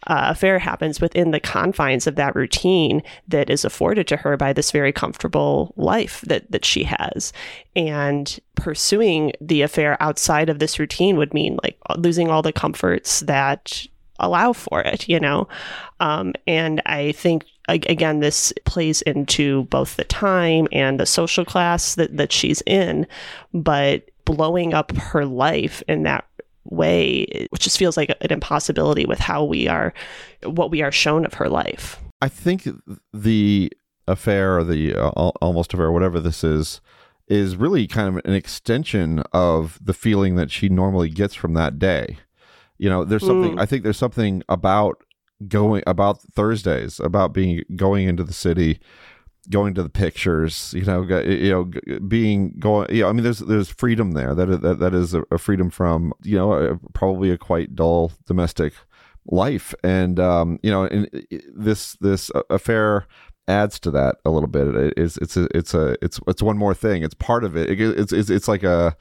[0.06, 4.52] uh, affair happens within the confines of that routine that is afforded to her by
[4.52, 7.32] this very comfortable life that that she has.
[7.76, 13.20] And pursuing the affair outside of this routine would mean like losing all the comforts
[13.20, 13.86] that
[14.18, 15.48] allow for it, you know?
[16.00, 21.94] Um, and I think, again, this plays into both the time and the social class
[21.96, 23.06] that, that she's in,
[23.52, 26.26] but blowing up her life in that
[26.64, 29.94] way, which just feels like an impossibility with how we are,
[30.44, 31.98] what we are shown of her life.
[32.20, 32.68] I think
[33.12, 33.72] the
[34.06, 35.08] affair or the uh,
[35.40, 36.80] almost affair, whatever this is,
[37.28, 41.78] is really kind of an extension of the feeling that she normally gets from that
[41.78, 42.18] day.
[42.78, 43.60] You know, there's something Mm.
[43.60, 45.02] I think there's something about
[45.46, 48.80] going about Thursdays about being going into the city
[49.50, 53.38] going to the pictures you know you know being going you know i mean there's
[53.38, 54.34] there's freedom there.
[54.34, 57.74] That is, that, that is a, a freedom from you know a, probably a quite
[57.74, 58.74] dull domestic
[59.26, 59.74] life.
[59.82, 61.08] And um you know and
[61.54, 63.06] this this affair
[63.46, 64.68] adds to that a little bit.
[64.68, 67.02] It is it's a it's a it's it's one more thing.
[67.02, 68.96] It's part of it, it it's, it's it's like a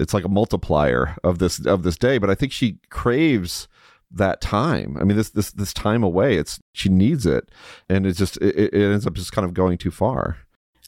[0.00, 3.68] it's like a multiplier of this of this day but i think she craves
[4.10, 7.50] that time i mean this this this time away it's she needs it
[7.88, 10.38] and it's just it, it ends up just kind of going too far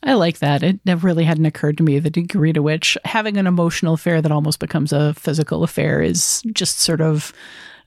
[0.05, 0.65] I like that.
[0.65, 4.21] It never really hadn't occurred to me the degree to which having an emotional affair
[4.21, 7.33] that almost becomes a physical affair is just sort of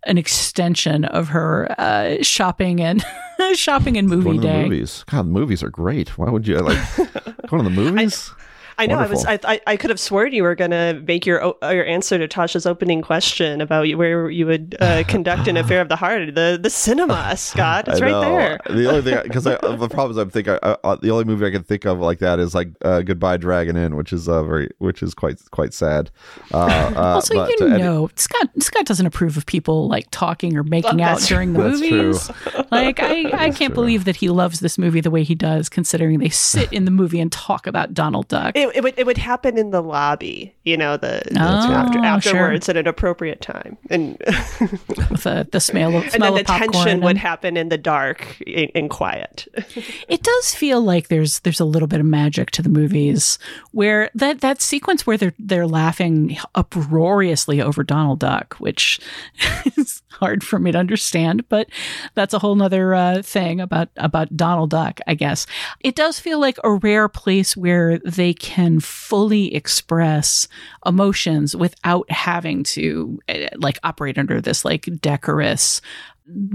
[0.05, 3.03] an extension of her uh, shopping and
[3.55, 4.63] shopping and movie going to the day.
[4.63, 6.77] movies god the movies are great why would you like
[7.47, 8.41] going to the movies I.
[8.77, 8.97] I know.
[8.97, 9.25] Wonderful.
[9.27, 9.61] I, I.
[9.67, 13.01] I could have sworn you were going to make your your answer to Tasha's opening
[13.01, 16.35] question about where you would uh, conduct an affair of the heart.
[16.35, 17.87] The the cinema, Scott.
[17.87, 18.21] It's I right know.
[18.21, 18.59] there.
[18.69, 21.51] The only thing, because the problem is, I'm thinking I, I, the only movie I
[21.51, 24.69] can think of like that is like uh, Goodbye Dragon Inn, which is uh, very,
[24.79, 26.11] which is quite quite sad.
[26.53, 30.07] Uh, uh, also, but, you uh, any- know, Scott Scott doesn't approve of people like
[30.11, 32.31] talking or making out That's during the That's movies.
[32.71, 33.69] Like I, I can't true.
[33.69, 36.91] believe that he loves this movie the way he does, considering they sit in the
[36.91, 38.55] movie and talk about Donald Duck.
[38.55, 40.53] It, it would it would happen in the lobby.
[40.63, 42.05] You know the, the- Oh, after, sure.
[42.05, 47.17] afterwards at an appropriate time, and the, the smell of, and then the tension would
[47.17, 49.47] happen in the dark in, in quiet.
[50.07, 53.37] It does feel like there's there's a little bit of magic to the movies
[53.71, 58.99] where that that sequence where they're they're laughing uproariously over Donald Duck, which
[59.77, 61.67] is hard for me to understand, but
[62.13, 65.45] that's a whole nother uh, thing about about Donald Duck, I guess.
[65.81, 70.47] It does feel like a rare place where they can fully express
[70.85, 75.81] emotions without having to uh, like operate under this like decorous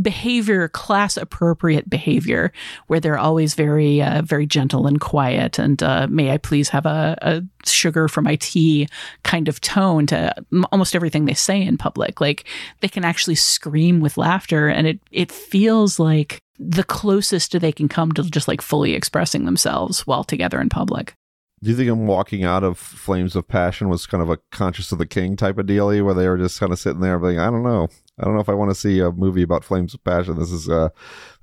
[0.03, 2.53] behavior, class appropriate behavior,
[2.89, 5.59] where they're always very, uh, very gentle and quiet.
[5.59, 8.89] And uh, may I please have a, a sugar for my tea
[9.23, 10.35] kind of tone to
[10.73, 12.21] almost everything they say in public.
[12.21, 12.49] Like
[12.81, 17.89] they can actually scream with laughter, and it it feels like the closest they can
[17.89, 21.15] come to just like fully expressing themselves while together in public.
[21.63, 24.93] Do you think I'm walking out of Flames of Passion was kind of a Conscience
[24.93, 27.39] of the King type of dealie where they were just kind of sitting there being,
[27.39, 27.87] I don't know,
[28.19, 30.39] I don't know if I want to see a movie about Flames of Passion.
[30.39, 30.89] This is uh,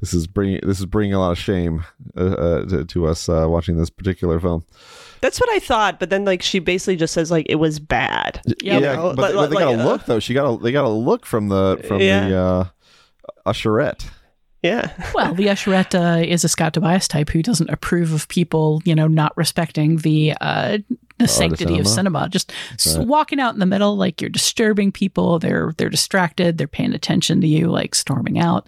[0.02, 1.86] this is bringing this is bringing a lot of shame
[2.18, 4.66] uh, uh, to, to us uh, watching this particular film.
[5.22, 8.42] That's what I thought, but then like she basically just says like it was bad.
[8.64, 10.20] Yeah, but, like- but they like, got a uh, look though.
[10.20, 12.28] She got a they got a look from the from Yeah.
[12.28, 12.66] the uh,
[13.46, 14.06] usherette.
[14.68, 14.92] Yeah.
[15.14, 18.96] Well, the usherette uh, is a Scott Tobias type who doesn't approve of people, you
[18.96, 20.80] know, not respecting the uh,
[21.20, 22.20] the sanctity of cinema.
[22.20, 22.30] cinema.
[22.30, 23.08] Just s- right.
[23.08, 25.40] walking out in the middle, like you're disturbing people.
[25.40, 26.58] They're they're distracted.
[26.58, 28.68] They're paying attention to you, like storming out.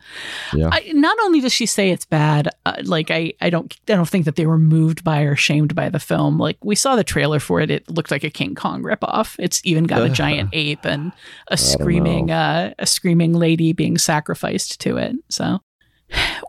[0.54, 0.70] Yeah.
[0.72, 4.10] I, not only does she say it's bad, uh, like I I don't I don't
[4.10, 6.38] think that they were moved by or shamed by the film.
[6.38, 7.70] Like we saw the trailer for it.
[7.70, 9.36] It looked like a King Kong ripoff.
[9.38, 11.12] It's even got a giant ape and
[11.50, 15.16] a screaming uh, a screaming lady being sacrificed to it.
[15.30, 15.60] So.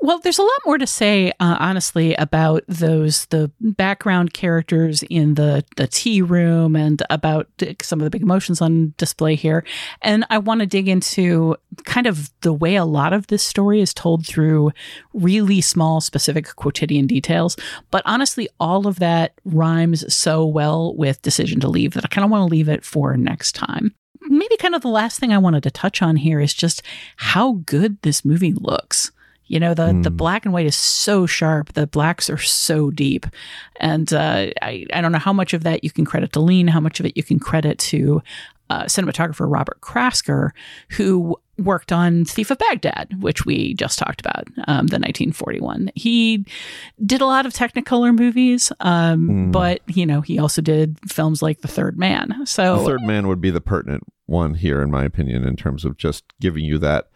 [0.03, 5.35] Well, there's a lot more to say, uh, honestly, about those the background characters in
[5.35, 7.49] the the tea room and about
[7.83, 9.63] some of the big emotions on display here.
[10.01, 13.83] And I want to dig into kind of the way a lot of this story
[13.83, 14.73] is told through
[15.13, 17.59] really small, specific quotidian details.
[17.91, 22.25] But honestly, all of that rhymes so well with Decision to Leave that I kind
[22.25, 25.39] of want to leave it for next time maybe kind of the last thing I
[25.39, 26.83] wanted to touch on here is just
[27.17, 29.11] how good this movie looks.
[29.51, 31.73] You know, the, the black and white is so sharp.
[31.73, 33.27] The blacks are so deep.
[33.81, 36.69] And uh, I, I don't know how much of that you can credit to Lean,
[36.69, 38.23] how much of it you can credit to
[38.71, 40.51] uh, cinematographer Robert Krasker,
[40.91, 45.91] who worked on Thief of Baghdad, which we just talked about, um, the 1941.
[45.97, 46.47] He
[47.05, 51.63] did a lot of Technicolor movies, um, but, you know, he also did films like
[51.63, 52.47] The Third Man.
[52.47, 55.85] So The third man would be the pertinent one here, in my opinion, in terms
[55.85, 57.09] of just giving you that.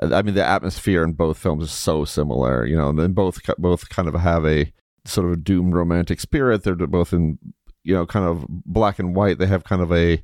[0.00, 2.64] I mean, the atmosphere in both films is so similar.
[2.64, 4.72] You know, and then both both kind of have a
[5.04, 6.62] sort of a doomed romantic spirit.
[6.62, 7.38] They're both in
[7.84, 9.38] you know kind of black and white.
[9.38, 10.22] They have kind of a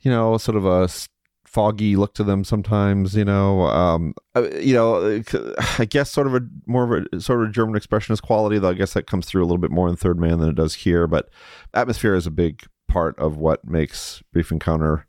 [0.00, 0.88] you know sort of a
[1.48, 3.16] foggy look to them sometimes.
[3.16, 5.22] You know, um, uh, you know,
[5.78, 8.58] I guess sort of a more of a sort of a German expressionist quality.
[8.58, 10.56] Though I guess that comes through a little bit more in Third Man than it
[10.56, 11.06] does here.
[11.08, 11.28] But
[11.74, 15.06] atmosphere is a big part of what makes Brief Encounter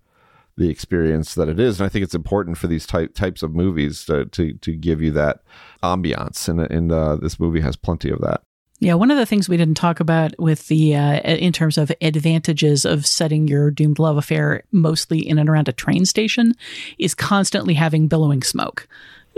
[0.59, 1.79] the experience that it is.
[1.79, 5.01] And I think it's important for these type types of movies to to, to give
[5.01, 5.41] you that
[5.81, 8.41] ambiance, and and uh, this movie has plenty of that.
[8.81, 11.91] Yeah, one of the things we didn't talk about with the uh, in terms of
[12.01, 16.53] advantages of setting your doomed love affair mostly in and around a train station
[16.97, 18.87] is constantly having billowing smoke.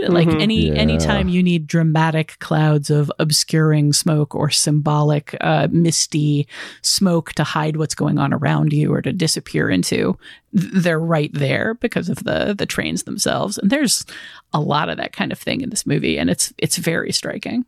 [0.08, 0.40] Like Mhm.
[0.42, 0.74] any Yeah.
[0.74, 6.46] anytime you need dramatic clouds of obscuring smoke or symbolic uh, misty
[6.82, 10.16] smoke to hide what's going on around you or to disappear into,
[10.52, 13.58] they're right there because of the the trains themselves.
[13.58, 14.04] And there's
[14.52, 17.64] a lot of that kind of thing in this movie, and it's it's very striking.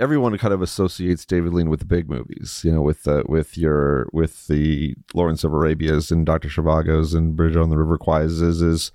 [0.00, 3.56] Everyone kind of associates David Lean with the big movies, you know, with the with
[3.56, 8.40] your with the Lawrence of Arabia's and Doctor Zhivago's and Bridge on the River Kwai's
[8.40, 8.92] is,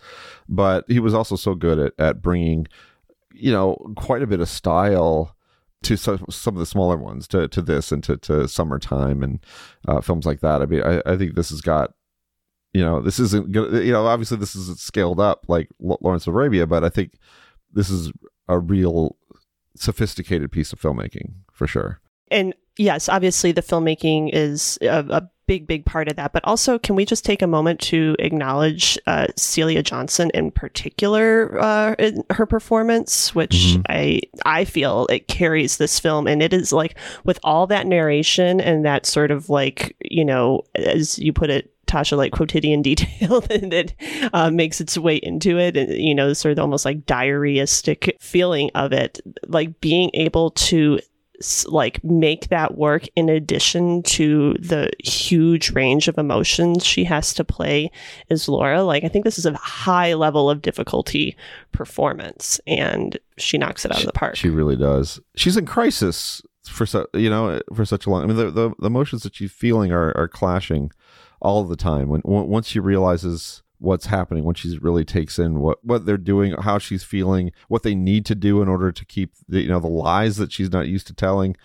[0.50, 2.68] but he was also so good at at bringing,
[3.34, 5.36] you know, quite a bit of style
[5.84, 9.39] to some, some of the smaller ones to to this and to to summertime and
[9.88, 10.62] uh, films like that.
[10.62, 11.93] I mean, I, I think this has got.
[12.74, 13.86] You know, this isn't good.
[13.86, 17.14] You know, obviously, this isn't scaled up like Lawrence of Arabia, but I think
[17.74, 18.12] this is
[18.48, 19.16] a real
[19.78, 21.99] sophisticated piece of filmmaking for sure.
[22.30, 26.34] And yes, obviously the filmmaking is a, a big, big part of that.
[26.34, 31.59] But also, can we just take a moment to acknowledge uh, Celia Johnson in particular,
[31.59, 36.71] uh, in her performance, which I I feel it carries this film, and it is
[36.71, 41.49] like with all that narration and that sort of like you know, as you put
[41.49, 41.73] it.
[41.88, 43.93] Tasha, like quotidian detail that
[44.33, 48.69] uh, makes its way into it, and you know, sort of almost like diaryistic feeling
[48.75, 50.99] of it, like being able to
[51.67, 57.43] like make that work in addition to the huge range of emotions she has to
[57.43, 57.91] play
[58.29, 58.83] as Laura.
[58.83, 61.38] Like I think this is a high level of difficulty
[61.71, 64.35] performance and she knocks it out of the park.
[64.35, 65.19] She really does.
[65.35, 68.23] She's in crisis for so you know for such a long.
[68.23, 70.91] I mean, the the, the emotions that she's feeling are are clashing
[71.41, 72.09] all the time.
[72.09, 76.53] When once she realizes what's happening, when she really takes in what what they're doing,
[76.53, 79.79] how she's feeling, what they need to do in order to keep the you know
[79.79, 81.55] the lies that she's not used to telling,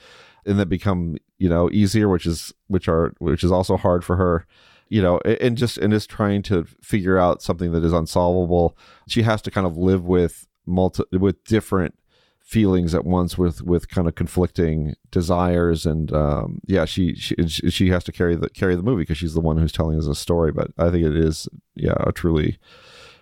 [0.44, 4.16] and that become you know easier, which is which are which is also hard for
[4.16, 4.46] her
[4.92, 8.76] you know and just and just trying to figure out something that is unsolvable
[9.08, 11.94] she has to kind of live with multi with different
[12.42, 15.86] feelings at once with with kind of conflicting desires.
[15.86, 19.34] And um yeah she she she has to carry the carry the movie because she's
[19.34, 20.52] the one who's telling us a story.
[20.52, 22.58] But i think it is yeah a truly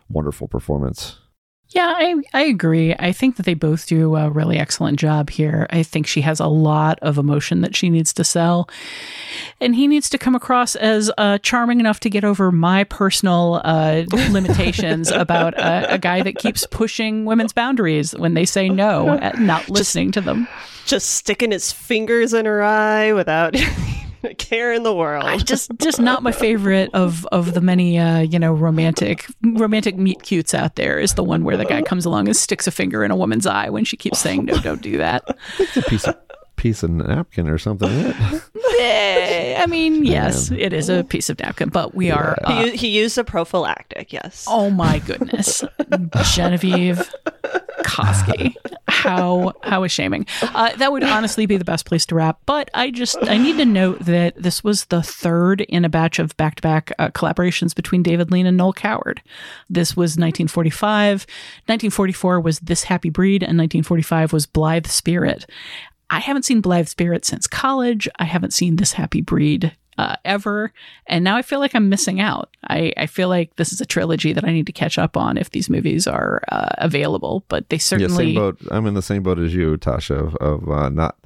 [0.08, 1.19] wonderful performance
[1.72, 2.94] Yeah, I, I agree.
[2.98, 5.68] I think that they both do a really excellent job here.
[5.70, 8.68] I think she has a lot of emotion that she needs to sell.
[9.60, 13.60] And he needs to come across as uh, charming enough to get over my personal
[13.64, 19.16] uh, limitations about a, a guy that keeps pushing women's boundaries when they say no,
[19.38, 20.48] not listening to them.
[20.86, 23.54] Just sticking his fingers in her eye without
[24.38, 25.24] care in the world.
[25.24, 29.96] I just just not my favorite of of the many uh, you know romantic romantic
[29.96, 32.70] meet cutes out there is the one where the guy comes along and sticks a
[32.70, 35.24] finger in a woman's eye when she keeps saying no don't do that.
[35.58, 36.16] it's a piece of
[36.60, 38.42] piece of napkin or something isn't it?
[38.82, 42.34] Eh, I mean, yes, it is a piece of napkin, but we are.
[42.46, 44.46] he, Uh, u- he used a prophylactic, yes.
[44.48, 45.62] oh my goodness,
[46.32, 47.12] Genevieve
[47.82, 48.54] Koski,
[48.88, 50.24] how how shaming.
[50.42, 52.38] Uh, that would honestly be the best place to wrap.
[52.46, 56.18] But I just I need to note that this was the third in a batch
[56.18, 59.20] of back to back collaborations between David Lean and Noel Coward.
[59.68, 61.26] This was 1945.
[61.66, 65.44] 1944 was This Happy Breed, and 1945 was Blithe Spirit.
[66.10, 68.08] I haven't seen Blithe Spirit since college.
[68.18, 70.72] I haven't seen This Happy Breed uh, ever.
[71.06, 72.50] And now I feel like I'm missing out.
[72.68, 75.36] I, I feel like this is a trilogy that I need to catch up on
[75.36, 78.26] if these movies are uh, available, but they yeah certainly.
[78.26, 81.16] same boat i'm in the same boat as you tasha of, of uh, not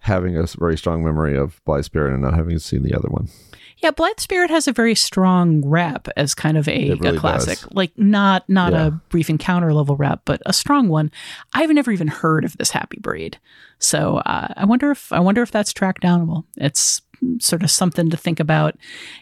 [0.00, 3.28] having a very strong memory of Blithe Spirit and not having seen the other one
[3.82, 7.58] Yeah, Blithe Spirit has a very strong rep as kind of a, really a classic.
[7.60, 7.68] does.
[7.72, 8.86] Like not not Yeah.
[8.88, 11.10] a brief encounter level rep, but a strong one.
[11.54, 13.38] I've never even heard of this happy breed.
[13.78, 16.44] So uh, I wonder if I wonder if that's track downable.
[16.56, 17.00] It's
[17.38, 18.76] sort of something to think about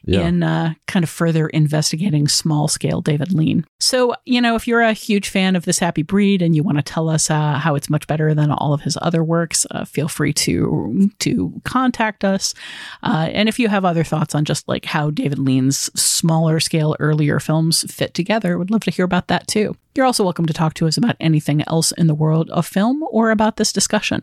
[0.05, 0.27] Yeah.
[0.27, 3.65] in uh, kind of further investigating small scale David Lean.
[3.81, 6.79] So, you know, if you're a huge fan of this happy breed and you want
[6.79, 9.85] to tell us uh, how it's much better than all of his other works, uh,
[9.85, 12.55] feel free to to contact us.
[13.03, 16.97] Uh, and if you have other thoughts on just like how David Lean's smaller scale
[16.99, 19.77] earlier films fit together, would love to hear about that too.
[19.95, 23.03] You're also welcome to talk to us about anything else in the world of film
[23.11, 24.23] or about this discussion.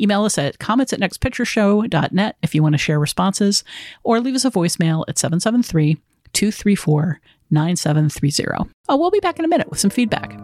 [0.00, 3.64] Email us at comments at nextpictureshow.net if you want to share responses,
[4.04, 5.98] or leave us a voicemail at 773
[6.32, 7.20] 234
[7.50, 8.70] 9730.
[8.88, 10.38] Oh, we'll be back in a minute with some feedback.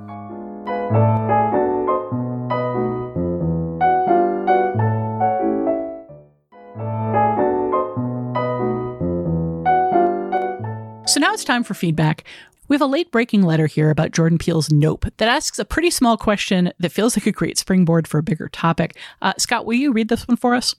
[11.08, 12.24] So now it's time for feedback.
[12.68, 15.88] We have a late breaking letter here about Jordan Peele's Nope that asks a pretty
[15.88, 18.94] small question that feels like a great springboard for a bigger topic.
[19.22, 20.74] Uh, Scott, will you read this one for us?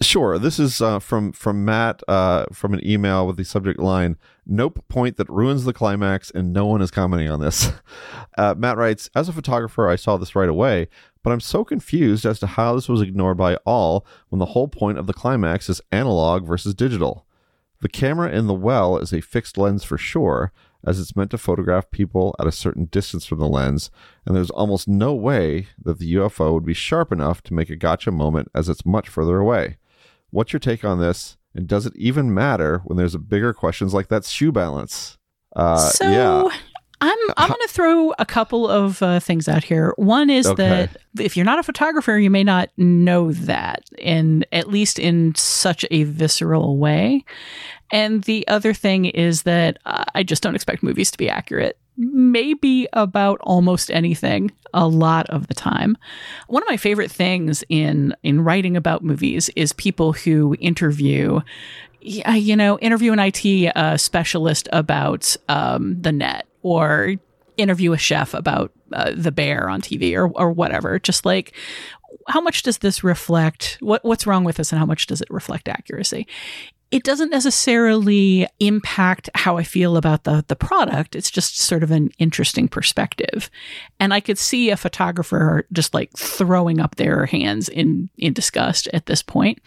[0.00, 0.38] Sure.
[0.38, 4.16] This is uh, from from Matt uh, from an email with the subject line
[4.46, 7.70] "Nope point that ruins the climax," and no one is commenting on this.
[8.36, 10.88] Uh, Matt writes, "As a photographer, I saw this right away,
[11.22, 14.66] but I'm so confused as to how this was ignored by all when the whole
[14.66, 17.23] point of the climax is analog versus digital.
[17.84, 20.50] The camera in the well is a fixed lens for sure."
[20.86, 23.90] As it's meant to photograph people at a certain distance from the lens,
[24.26, 27.76] and there's almost no way that the UFO would be sharp enough to make a
[27.76, 29.78] gotcha moment as it's much further away.
[30.30, 31.38] What's your take on this?
[31.54, 35.16] And does it even matter when there's a bigger questions like that shoe balance?
[35.56, 36.42] Uh, so yeah.
[37.00, 39.92] I'm I'm going to throw a couple of uh, things out here.
[39.96, 40.68] One is Okay.
[40.68, 45.34] that if you're not a photographer, you may not know that, in at least in
[45.34, 47.24] such a visceral way.
[47.90, 51.78] And the other thing is that uh, I just don't expect movies to be accurate.
[51.96, 55.96] Maybe about almost anything a lot of the time.
[56.48, 61.40] One of my favorite things in in writing about movies is people who interview
[62.04, 67.14] you know, interview an IT uh, specialist about um, the net or
[67.56, 70.98] interview a chef about uh, the bear on TV or, or whatever.
[70.98, 71.54] Just like,
[72.28, 73.78] how much does this reflect?
[73.80, 76.26] What What's wrong with this, and how much does it reflect accuracy?
[76.94, 81.16] It doesn't necessarily impact how I feel about the the product.
[81.16, 83.50] It's just sort of an interesting perspective,
[83.98, 88.86] and I could see a photographer just like throwing up their hands in in disgust
[88.92, 89.58] at this point,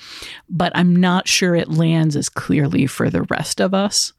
[0.47, 4.13] but I'm not sure it lands as clearly for the rest of us.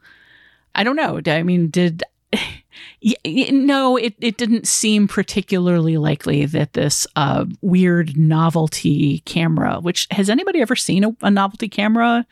[0.74, 1.18] I don't know.
[1.26, 2.02] I mean, did
[3.24, 10.28] no, it, it didn't seem particularly likely that this uh, weird novelty camera, which has
[10.28, 12.26] anybody ever seen a, a novelty camera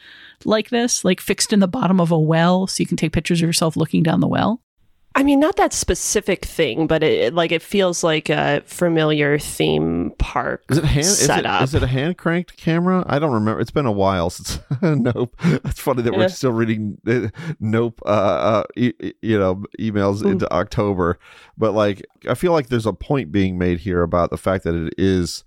[0.44, 3.40] like this, like fixed in the bottom of a well so you can take pictures
[3.40, 4.60] of yourself looking down the well?
[5.18, 9.38] I mean, not that specific thing, but it, it- like it feels like a familiar
[9.38, 11.00] theme park Is it hand?
[11.06, 11.62] Is it, setup.
[11.62, 13.02] is it a hand cranked camera?
[13.08, 13.58] I don't remember.
[13.62, 14.60] It's been a while since.
[14.82, 15.34] nope.
[15.42, 16.18] It's funny that Yeah.
[16.18, 17.28] we're still reading uh,
[17.60, 18.02] Nope.
[18.04, 20.32] Uh, uh, e- e- you know, emails Hmm.
[20.32, 21.18] into October,
[21.56, 24.74] but like I feel like there's a point being made here about the fact that
[24.74, 25.44] it is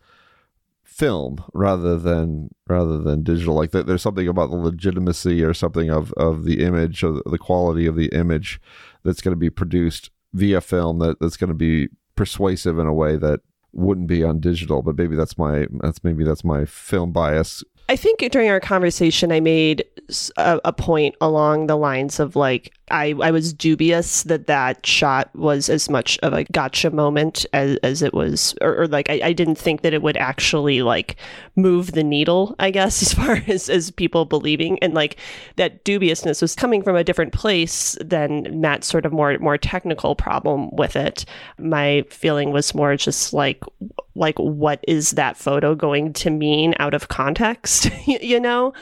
[0.99, 3.55] film rather than rather than digital.
[3.55, 7.37] Like that, there's something about the legitimacy or something of of the image or the
[7.37, 8.59] quality of the image
[9.03, 12.93] that's going to be produced via film that that's going to be persuasive in a
[12.93, 13.39] way that
[13.71, 17.95] wouldn't be on digital but maybe that's my that's maybe that's my film bias I
[17.95, 19.83] think during our conversation, I made
[20.37, 25.69] a point along the lines of like, I, I was dubious that that shot was
[25.69, 29.33] as much of a gotcha moment as, as it was, or, or like, I, I
[29.33, 31.15] didn't think that it would actually like
[31.55, 34.79] move the needle, I guess, as far as, as people believing.
[34.79, 35.17] And like
[35.55, 40.15] that dubiousness was coming from a different place than Matt's sort of more, more technical
[40.15, 41.25] problem with it.
[41.57, 43.63] My feeling was more just like,
[44.15, 48.73] like what is that photo going to mean out of context you know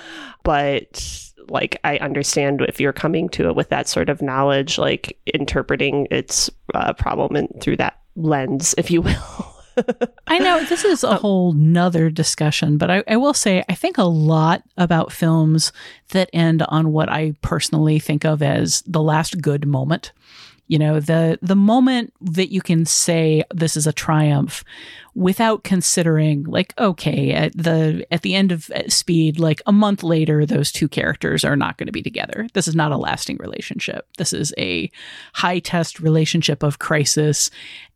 [0.43, 5.17] but like i understand if you're coming to it with that sort of knowledge like
[5.33, 9.53] interpreting its uh, problem in, through that lens if you will
[10.27, 13.97] I know this is a whole nother discussion, but I, I will say I think
[13.97, 15.71] a lot about films
[16.09, 20.13] that end on what I personally think of as the last good moment.
[20.67, 24.63] You know, the the moment that you can say this is a triumph
[25.18, 30.03] without considering like okay at the at the end of uh, speed like a month
[30.03, 32.45] later those two characters are not going to be together.
[32.53, 34.07] This is not a lasting relationship.
[34.20, 34.91] This is a
[35.34, 37.49] high test relationship of crisis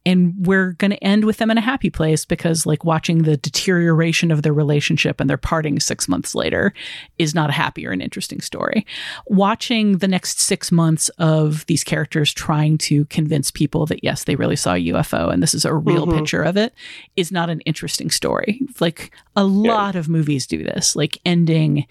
[0.03, 3.37] and we're going to end with them in a happy place because like watching the
[3.37, 6.73] deterioration of their relationship and their parting 6 months later
[7.19, 8.83] is not a happy or an interesting story.
[9.27, 14.35] Watching the next 6 months of these characters trying to convince people that yes they
[14.35, 16.17] really saw a UFO and this is a real Mhm.
[16.17, 16.73] picture of it
[17.15, 18.61] is not an interesting story.
[18.79, 21.85] Like a lot of movies do this, like ending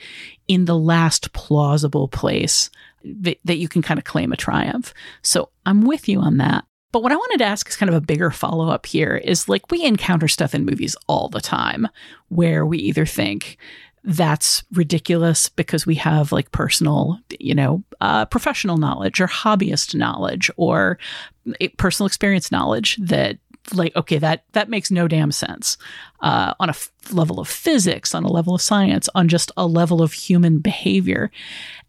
[0.48, 2.70] in the last plausible place
[3.04, 4.92] that, that you can kind of claim a triumph.
[5.22, 6.64] So I'm with you on that.
[6.92, 9.48] But what I wanted to ask is kind of a bigger follow up here is
[9.48, 11.86] like we encounter stuff in movies all the time
[12.28, 13.58] where we either think
[14.02, 20.50] that's ridiculous because we have like personal, you know, uh, professional knowledge or hobbyist knowledge
[20.56, 20.98] or
[21.60, 23.38] eh, personal experience knowledge that
[23.74, 25.76] like okay that that makes no damn sense
[26.20, 29.66] uh, on a f- level of physics on a level of science on just a
[29.66, 31.30] level of human behavior.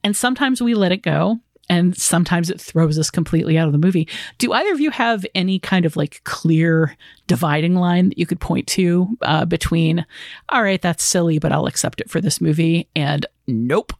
[0.03, 3.77] And sometimes we let it go and sometimes it throws us completely out of the
[3.77, 4.07] movie.
[4.37, 6.97] Do either of you have any kind of like clear
[7.27, 10.05] dividing line that you could point to uh, between
[10.49, 13.93] all right that's silly but i'll accept it for this movie and nope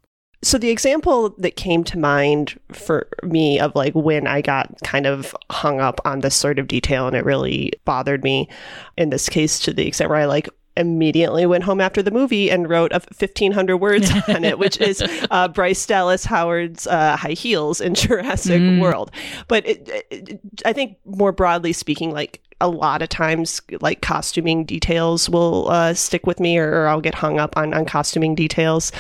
[0.43, 5.05] So the example that came to mind for me of like when I got kind
[5.05, 8.49] of hung up on this sort of detail and it really bothered me
[8.97, 12.49] in this case to the extent where I like immediately went home after the movie
[12.49, 17.33] and wrote a 1500 words on it which is uh, bryce dallas howard's uh, high
[17.33, 18.79] heels in jurassic Mm.
[18.79, 19.11] world
[19.49, 24.63] but it, it, i think more broadly speaking like a lot of times like costuming
[24.63, 28.33] details will uh, stick with me or, or i'll get hung up on, on costuming
[28.33, 28.93] details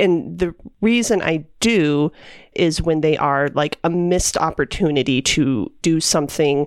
[0.00, 2.12] and the reason I do
[2.54, 6.66] is when they are like a missed opportunity to do something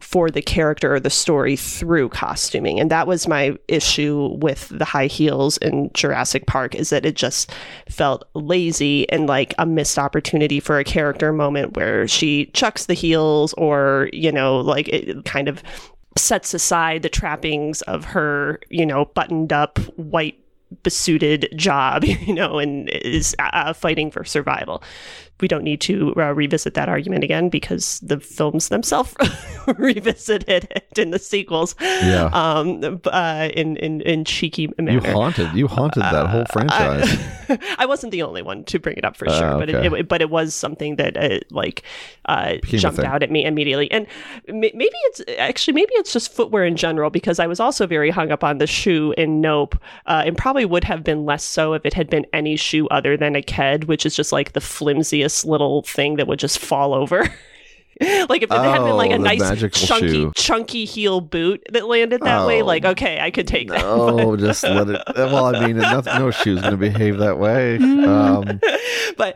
[0.00, 2.80] for the character or the story through costuming.
[2.80, 7.16] And that was my issue with the high heels in Jurassic Park is that it
[7.16, 7.52] just
[7.88, 12.94] felt lazy and like a missed opportunity for a character moment where she chucks the
[12.94, 15.62] heels or, you know, like it kind of
[16.16, 20.38] sets aside the trappings of her, you know, buttoned up white
[20.82, 24.82] besuited job, you know, and is uh, fighting for survival.
[25.40, 29.14] We don't need to uh, revisit that argument again because the films themselves
[29.78, 31.74] revisited it in the sequels.
[31.80, 32.30] Yeah.
[32.32, 34.92] Um, uh, in, in, in cheeky manner.
[34.92, 37.18] You haunted you haunted that whole franchise.
[37.78, 40.08] I wasn't the only one to bring it up for Uh, sure, but it, it,
[40.08, 41.82] but it was something that uh, like
[42.26, 43.90] uh, jumped out at me immediately.
[43.90, 44.06] And
[44.48, 48.10] m- maybe it's actually maybe it's just footwear in general because I was also very
[48.10, 49.76] hung up on the shoe in Nope,
[50.06, 53.16] uh, and probably would have been less so if it had been any shoe other
[53.16, 56.94] than a Ked, which is just like the flimsiest little thing that would just fall
[56.94, 57.22] over.
[58.00, 60.32] like if it had been like Oh, a nice chunky shoe.
[60.34, 63.82] chunky heel boot that landed that way, Oh, like okay, I could take that.
[63.84, 65.02] Oh, just let it.
[65.16, 67.78] Well, I mean, nothing, no shoe's going to behave that way.
[68.10, 68.60] Um,
[69.18, 69.34] but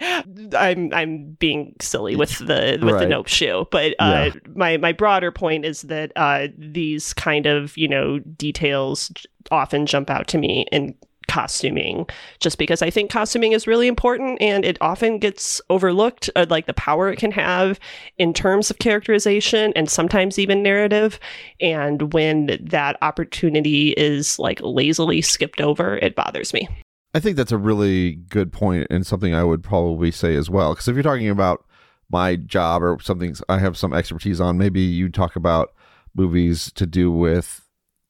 [0.56, 3.66] I'm I'm being silly with the with the nope shoe.
[3.70, 4.40] But uh, Yeah.
[4.54, 9.12] my my broader point is that uh, these kind of you know details
[9.50, 10.94] often jump out to me in
[11.28, 12.06] costuming
[12.40, 16.66] just because I think costuming is really important and it often gets overlooked uh, like
[16.66, 17.78] the power it can have
[18.18, 21.18] in terms of characterization and sometimes even narrative
[21.60, 26.68] and when that opportunity is like lazily skipped over it bothers me
[27.14, 30.74] I think that's a really good point and something I would probably say as well.
[30.74, 31.64] Because if you're talking about
[32.10, 35.72] my job or something I have some expertise on, maybe you talk about
[36.14, 37.63] movies to do with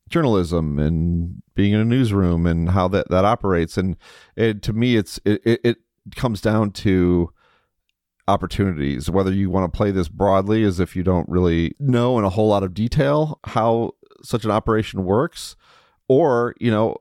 [0.08, 3.76] journalism and being in a newsroom and how that, that operates.
[3.76, 3.96] And
[4.36, 5.78] it, to me, it's it, it,
[6.16, 7.32] comes down to
[8.28, 9.08] opportunities.
[9.08, 12.30] Whether you want to play this broadly as if you don't really know in a
[12.30, 13.92] whole lot of detail how
[14.22, 15.56] such an operation works.
[16.08, 16.98] Or you know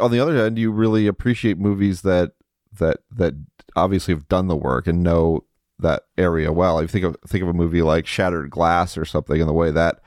[0.00, 2.32] on the other hand you really appreciate movies that
[2.78, 3.34] that that
[3.76, 5.44] obviously have done the work and know
[5.78, 6.78] that area well.
[6.78, 9.70] I think of think of a movie like shattered glass or something and the way
[9.70, 10.00] that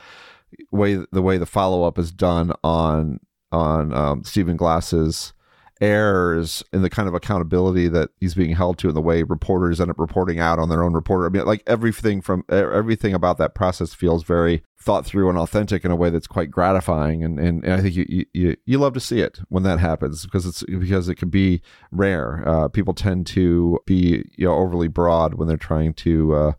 [0.72, 3.20] way the way the follow-up is done on
[3.52, 5.34] on um, stephen glass's
[5.82, 9.82] errors and the kind of accountability that he's being held to and the way reporters
[9.82, 11.26] end up reporting out on their own reporter.
[11.26, 15.84] I mean like everything from everything about that process feels very thought through and authentic
[15.84, 17.26] in a way that's quite gratifying.
[17.26, 19.80] And and, and i think you, you- you you love to see it when that
[19.80, 22.42] happens because it's because it can be rare.
[22.48, 26.52] Uh, people tend to be you know overly broad when they're trying to uh,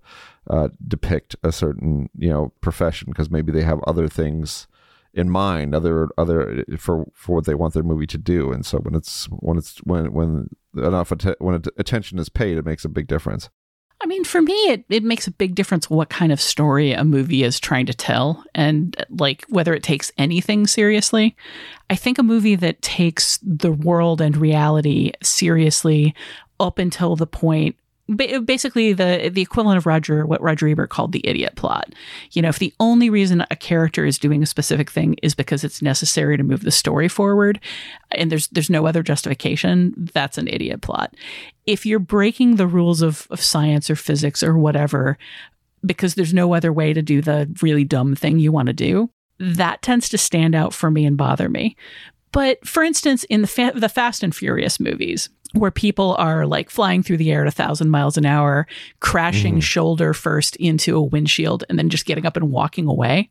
[0.49, 4.67] uh, depict a certain you know profession because maybe they have other things
[5.15, 8.79] in mind other other for for what they want their movie to do and so
[8.79, 12.85] when it's when it's when when enough atten- when att- attention is paid it makes
[12.85, 13.49] a big difference
[14.03, 17.03] I mean, for me, it, it makes a big difference what kind of story a
[17.03, 21.35] movie is trying to tell and like whether it takes anything seriously.
[21.89, 26.15] I think a movie that takes the world and reality seriously
[26.61, 27.77] up until the point
[28.15, 31.93] basically the the equivalent of Roger what Roger Ebert called the idiot plot.
[32.33, 35.65] You know, if the only reason a character is doing a specific thing is because
[35.65, 37.61] it's necessary to move the story forward
[38.13, 41.15] and there's there's no other justification, that's an idiot plot.
[41.67, 45.19] If you're breaking the rules of, of science or physics or whatever
[45.85, 49.11] because there's no other way to do the really dumb thing you want to do,
[49.39, 51.77] that tends to stand out for me and bother me.
[52.33, 56.71] But for instance, in the fa- the Fast and Furious movies, where people are like
[56.71, 58.67] flying through the air at a thousand miles an hour,
[59.01, 59.63] crashing mm.
[59.63, 63.29] shoulder first into a windshield, and then just getting up and walking away,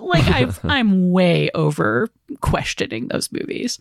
[0.00, 2.08] like I've, I'm way over
[2.40, 3.78] questioning those movies.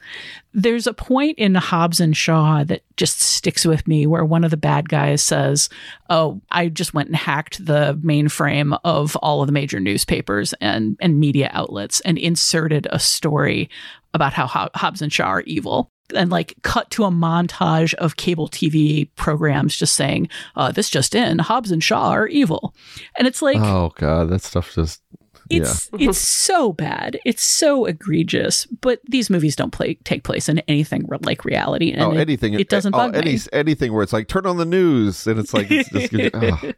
[0.53, 4.51] There's a point in Hobbs and Shaw that just sticks with me where one of
[4.51, 5.70] the bad guys says,
[6.09, 10.97] Oh, I just went and hacked the mainframe of all of the major newspapers and,
[11.01, 13.70] and media outlets and inserted a story
[14.13, 15.91] about how Hob- Hobbs and Shaw are evil.
[16.15, 21.15] And like cut to a montage of cable TV programs just saying, uh, "This just
[21.15, 22.73] in: Hobbs and Shaw are evil,"
[23.17, 25.01] and it's like, oh god that stuff just
[25.49, 27.19] it's it's so bad.
[27.25, 28.65] It's so egregious.
[28.65, 31.91] But these movies don't play take place in anything like reality.
[31.91, 33.39] And oh it, anything It doesn't oh, bug any, me.
[33.53, 36.73] anything where it's like turn on the news and it's like it's just oh,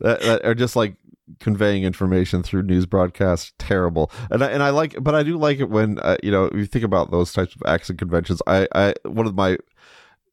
[0.00, 0.96] that, that, or just like
[1.40, 4.10] conveying information through news broadcasts terrible.
[4.30, 6.66] And I, and I like but I do like it when uh, you know you
[6.66, 8.42] think about those types of acts and conventions.
[8.46, 9.58] I I one of my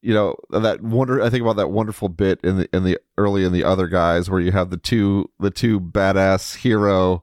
[0.02, 3.44] you know that wonder I think about that wonderful bit in the in the early
[3.44, 7.22] in the other guys where you have the two the two badass hero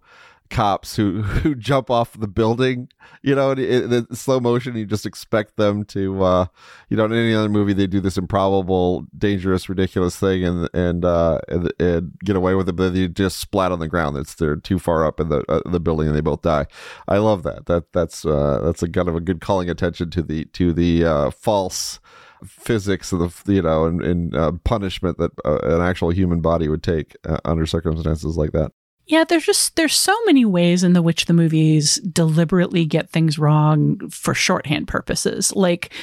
[0.50, 2.90] cops who who jump off the building
[3.22, 6.46] you know in, in slow motion you just expect them to uh
[6.90, 11.06] you know in any other movie they do this improbable dangerous ridiculous thing and and
[11.06, 14.18] uh and, and get away with it but they just splat on the ground.
[14.18, 16.68] It's they're too far up in the uh, the building and they both die.
[17.08, 17.66] I love that.
[17.66, 21.06] That that's uh that's a kind of a good calling attention to the to the
[21.06, 22.00] uh false
[22.46, 26.68] physics of the you know and, and uh, punishment that uh, an actual human body
[26.68, 28.72] would take uh, under circumstances like that
[29.08, 33.40] yeah, there's just there's so many ways in the which the movies deliberately get things
[33.40, 35.54] wrong for shorthand purposes.
[35.56, 35.94] Like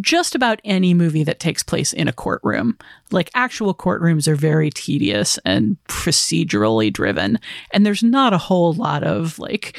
[0.00, 2.78] just about any movie that takes place in a courtroom.
[3.10, 7.38] Like actual courtrooms are very tedious and procedurally driven.
[7.72, 9.78] And there's not a whole lot of like,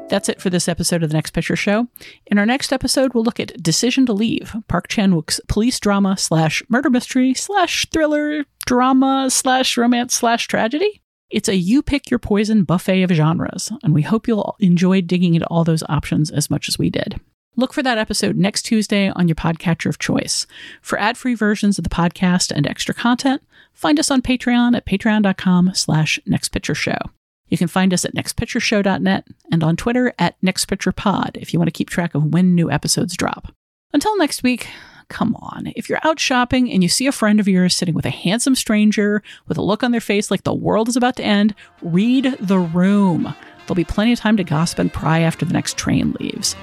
[0.09, 1.87] That's it for this episode of The Next Picture Show.
[2.25, 6.17] In our next episode, we'll look at Decision to Leave, Park Chan Wook's police drama
[6.17, 11.03] slash murder mystery slash thriller drama slash romance slash tragedy.
[11.29, 15.35] It's a you pick your poison buffet of genres, and we hope you'll enjoy digging
[15.35, 17.19] into all those options as much as we did.
[17.55, 20.47] Look for that episode next Tuesday on your podcatcher of choice.
[20.81, 23.43] For ad-free versions of the podcast and extra content,
[23.73, 27.11] find us on Patreon at patreon.com slash nextpictureshow.
[27.49, 31.77] You can find us at nextpictureshow.net and on Twitter at nextpicturepod if you want to
[31.77, 33.51] keep track of when new episodes drop.
[33.91, 34.69] Until next week,
[35.09, 35.73] come on.
[35.75, 38.55] If you're out shopping and you see a friend of yours sitting with a handsome
[38.55, 42.37] stranger with a look on their face like the world is about to end, read
[42.39, 43.33] the room.
[43.65, 46.55] There'll be plenty of time to gossip and pry after the next train leaves.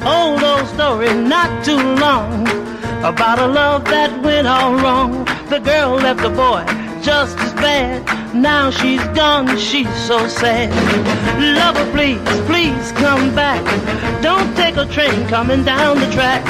[0.00, 2.46] Oh, old old story, not too long,
[3.04, 5.24] about a love that went all wrong.
[5.48, 8.34] The girl left the boy just as bad.
[8.34, 10.70] Now she's gone, she's so sad.
[11.38, 13.62] Lover, please, please come back.
[14.22, 16.42] Don't take a train coming down the track.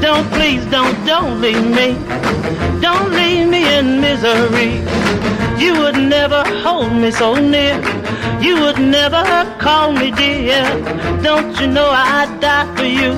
[0.00, 1.88] Don't, please, don't, don't leave me.
[2.80, 4.72] Don't leave me in misery.
[5.62, 7.76] You would never hold me so near.
[8.40, 9.22] You would never
[9.58, 10.64] call me dear.
[11.22, 13.12] Don't you know I'd die for you?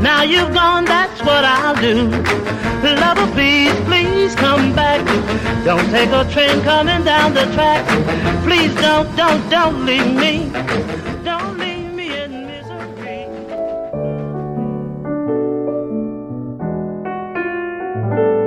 [0.00, 2.08] Now you've gone, that's what I'll do.
[2.82, 5.04] Lover, please, please come back.
[5.64, 7.84] Don't Take a train coming down the track.
[8.44, 10.48] Please don't, don't, don't leave me.
[11.24, 13.26] Don't leave me in misery.
[18.00, 18.39] Thank you.